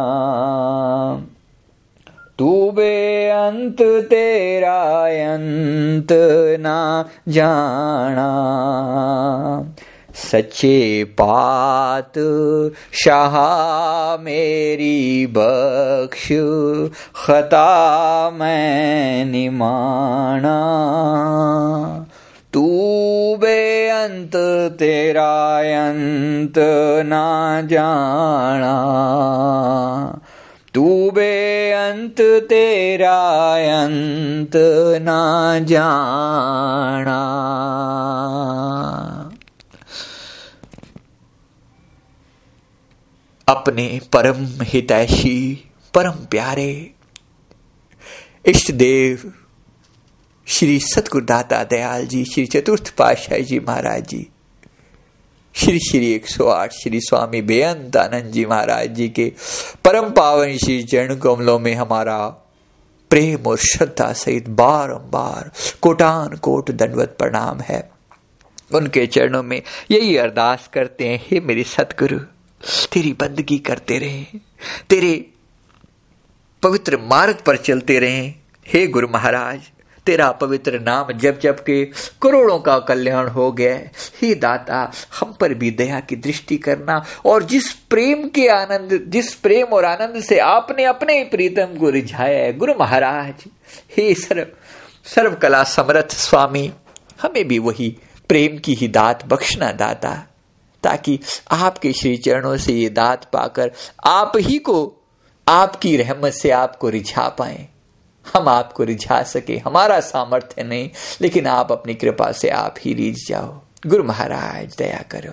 तू 2.39 2.71
बेअंत 2.71 3.81
तेरा 3.81 5.03
अंत 5.35 6.07
ना 6.59 7.05
जाना। 7.27 8.29
सच्चे 10.15 11.03
पात 11.03 12.13
शाह 12.93 13.35
मेरी 14.23 15.27
बख्श, 15.29 16.27
खता 17.15 18.29
मैं 18.29 19.25
निमाना 19.25 20.57
तू 22.53 22.67
बेअंत 23.35 24.31
तेरा 24.79 25.57
अंत 25.57 26.53
ना 27.05 27.61
जाना। 27.61 28.75
तू 30.73 31.11
बेअंत 31.11 32.21
तेरा 32.21 33.17
अंत 33.83 34.51
ना 35.01 35.59
जाना। 35.59 37.19
अपने 43.47 43.99
परम 44.13 44.47
हितैषी, 44.61 45.71
परम 45.93 46.11
प्यारे, 46.11 46.91
इष्ट 48.45 48.71
देव, 48.71 49.33
श्री 50.47 50.79
सतगुरुदाता 50.79 51.63
दयाल 51.63 52.05
जी, 52.05 52.25
श्री 52.25 52.45
चतुर्थ 52.45 52.93
पातशाह 52.97 53.39
जी 53.39 53.59
महाराज 53.59 54.07
जी 54.07 54.27
श्री 55.55 55.79
श्री 55.79 56.13
108 56.15 56.71
श्री 56.71 56.99
स्वामी 57.01 57.41
बेअंत 57.41 57.95
आनंद 57.97 58.31
जी 58.31 58.45
महाराज 58.45 58.89
जी 58.89 59.07
के 59.09 59.25
परम 59.85 60.09
पावन 60.09 60.55
श्री 60.57 60.83
चरण 60.83 61.15
कमलों 61.15 61.57
में 61.59 61.73
हमारा 61.75 62.17
प्रेम 63.11 63.47
और 63.47 63.57
श्रद्धा 63.57 64.11
सहित 64.13 64.47
बारंबार 64.49 65.51
कोटान 65.81 66.35
कोट 66.37 66.71
दंडवत 66.71 67.15
प्रणाम 67.19 67.59
है। 67.59 67.81
उनके 68.73 69.05
चरणों 69.07 69.43
में 69.43 69.61
यही 69.91 70.15
अरदास 70.17 70.69
करते 70.73 71.07
हैं, 71.07 71.19
हे 71.23 71.39
मेरे 71.39 71.63
सतगुरु, 71.63 72.19
तेरी 72.93 73.13
बंदगी 73.13 73.57
करते 73.59 73.97
रहे, 73.99 74.23
तेरे 74.89 75.13
पवित्र 76.63 76.97
मार्ग 77.01 77.43
पर 77.45 77.57
चलते 77.57 77.99
रहे। 77.99 78.27
हे 78.65 78.87
गुरु 78.87 79.07
महाराज 79.07 79.59
तेरा 80.09 80.31
पवित्र 80.31 80.79
नाम 80.79 81.11
जब 81.13 81.39
जब 81.39 81.63
के 81.63 81.83
करोड़ों 82.21 82.59
का 82.59 82.77
कल्याण 82.79 83.27
हो 83.27 83.51
गया 83.51 83.75
हे। 84.21 84.33
दाता, 84.35 84.91
हम 85.19 85.33
पर 85.33 85.53
भी 85.53 85.71
दया 85.71 85.99
की 85.99 86.15
दृष्टि 86.15 86.57
करना 86.57 87.03
और 87.25 87.43
जिस 87.43 87.71
प्रेम 87.89 88.27
के 88.27 88.47
आनंद, 88.47 89.03
जिस 89.07 89.33
प्रेम 89.35 89.73
और 89.73 89.85
आनंद 89.85 90.21
से 90.23 90.39
आपने 90.39 90.83
अपने 90.85 91.23
प्रीतम 91.23 91.77
को 91.79 91.89
रिझाया 91.89 92.43
है, 92.43 92.53
गुरु 92.57 92.73
महाराज। 92.79 93.43
हे 93.97 94.13
सर्व 94.13 94.45
सर्व 95.05 95.35
कला 95.35 95.63
समर्थ 95.63 96.11
स्वामी, 96.11 96.71
हमें 97.21 97.47
भी 97.47 97.59
वही 97.59 97.95
प्रेम 98.29 98.57
की 98.57 98.73
ही 98.73 98.87
दात 98.87 99.25
बख्शना 99.25 99.71
दाता, 99.71 100.11
ताकि 100.83 101.19
आपके 101.51 101.93
श्री 101.93 102.17
चरणों 102.17 102.57
से 102.57 102.73
ये 102.73 102.89
दात 102.89 103.25
पाकर 103.33 103.71
आप 104.05 104.31
ही 104.37 104.57
को, 104.57 104.95
आपकी 105.47 105.97
रहमत 105.97 106.33
से 106.33 106.51
आपको 106.51 106.89
रिझा 106.89 107.27
पाए। 107.29 107.67
हम 108.33 108.49
आपको 108.49 108.83
रिझा 108.83 109.23
सके, 109.23 109.57
हमारा 109.57 109.99
सामर्थ्य 109.99 110.63
नहीं, 110.63 110.89
लेकिन 111.21 111.47
आप 111.47 111.71
अपनी 111.71 111.93
कृपा 111.93 112.31
से 112.31 112.49
आप 112.49 112.75
ही 112.81 112.93
रिझ 112.93 113.27
जाओ। 113.27 113.61
गुरु 113.87 114.03
महाराज, 114.03 114.75
दया 114.77 115.03
करो 115.11 115.31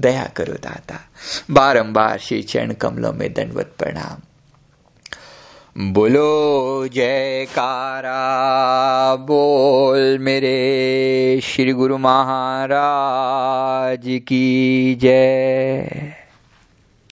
दया 0.00 0.30
करो 0.36 0.52
दाता। 0.52 1.00
बारंबार 1.50 2.18
श्री 2.18 2.42
चरण 2.42 2.72
कमलों 2.72 3.12
में 3.12 3.32
दंडवत 3.32 3.72
प्रणाम। 3.78 4.22
बोलो, 5.92 6.88
जयकारा, 6.88 9.16
बोल 9.16 10.18
मेरे 10.18 11.40
श्री 11.44 11.72
गुरु 11.72 11.98
महाराज 11.98 14.02
की 14.06 14.94
जय। 14.94 16.19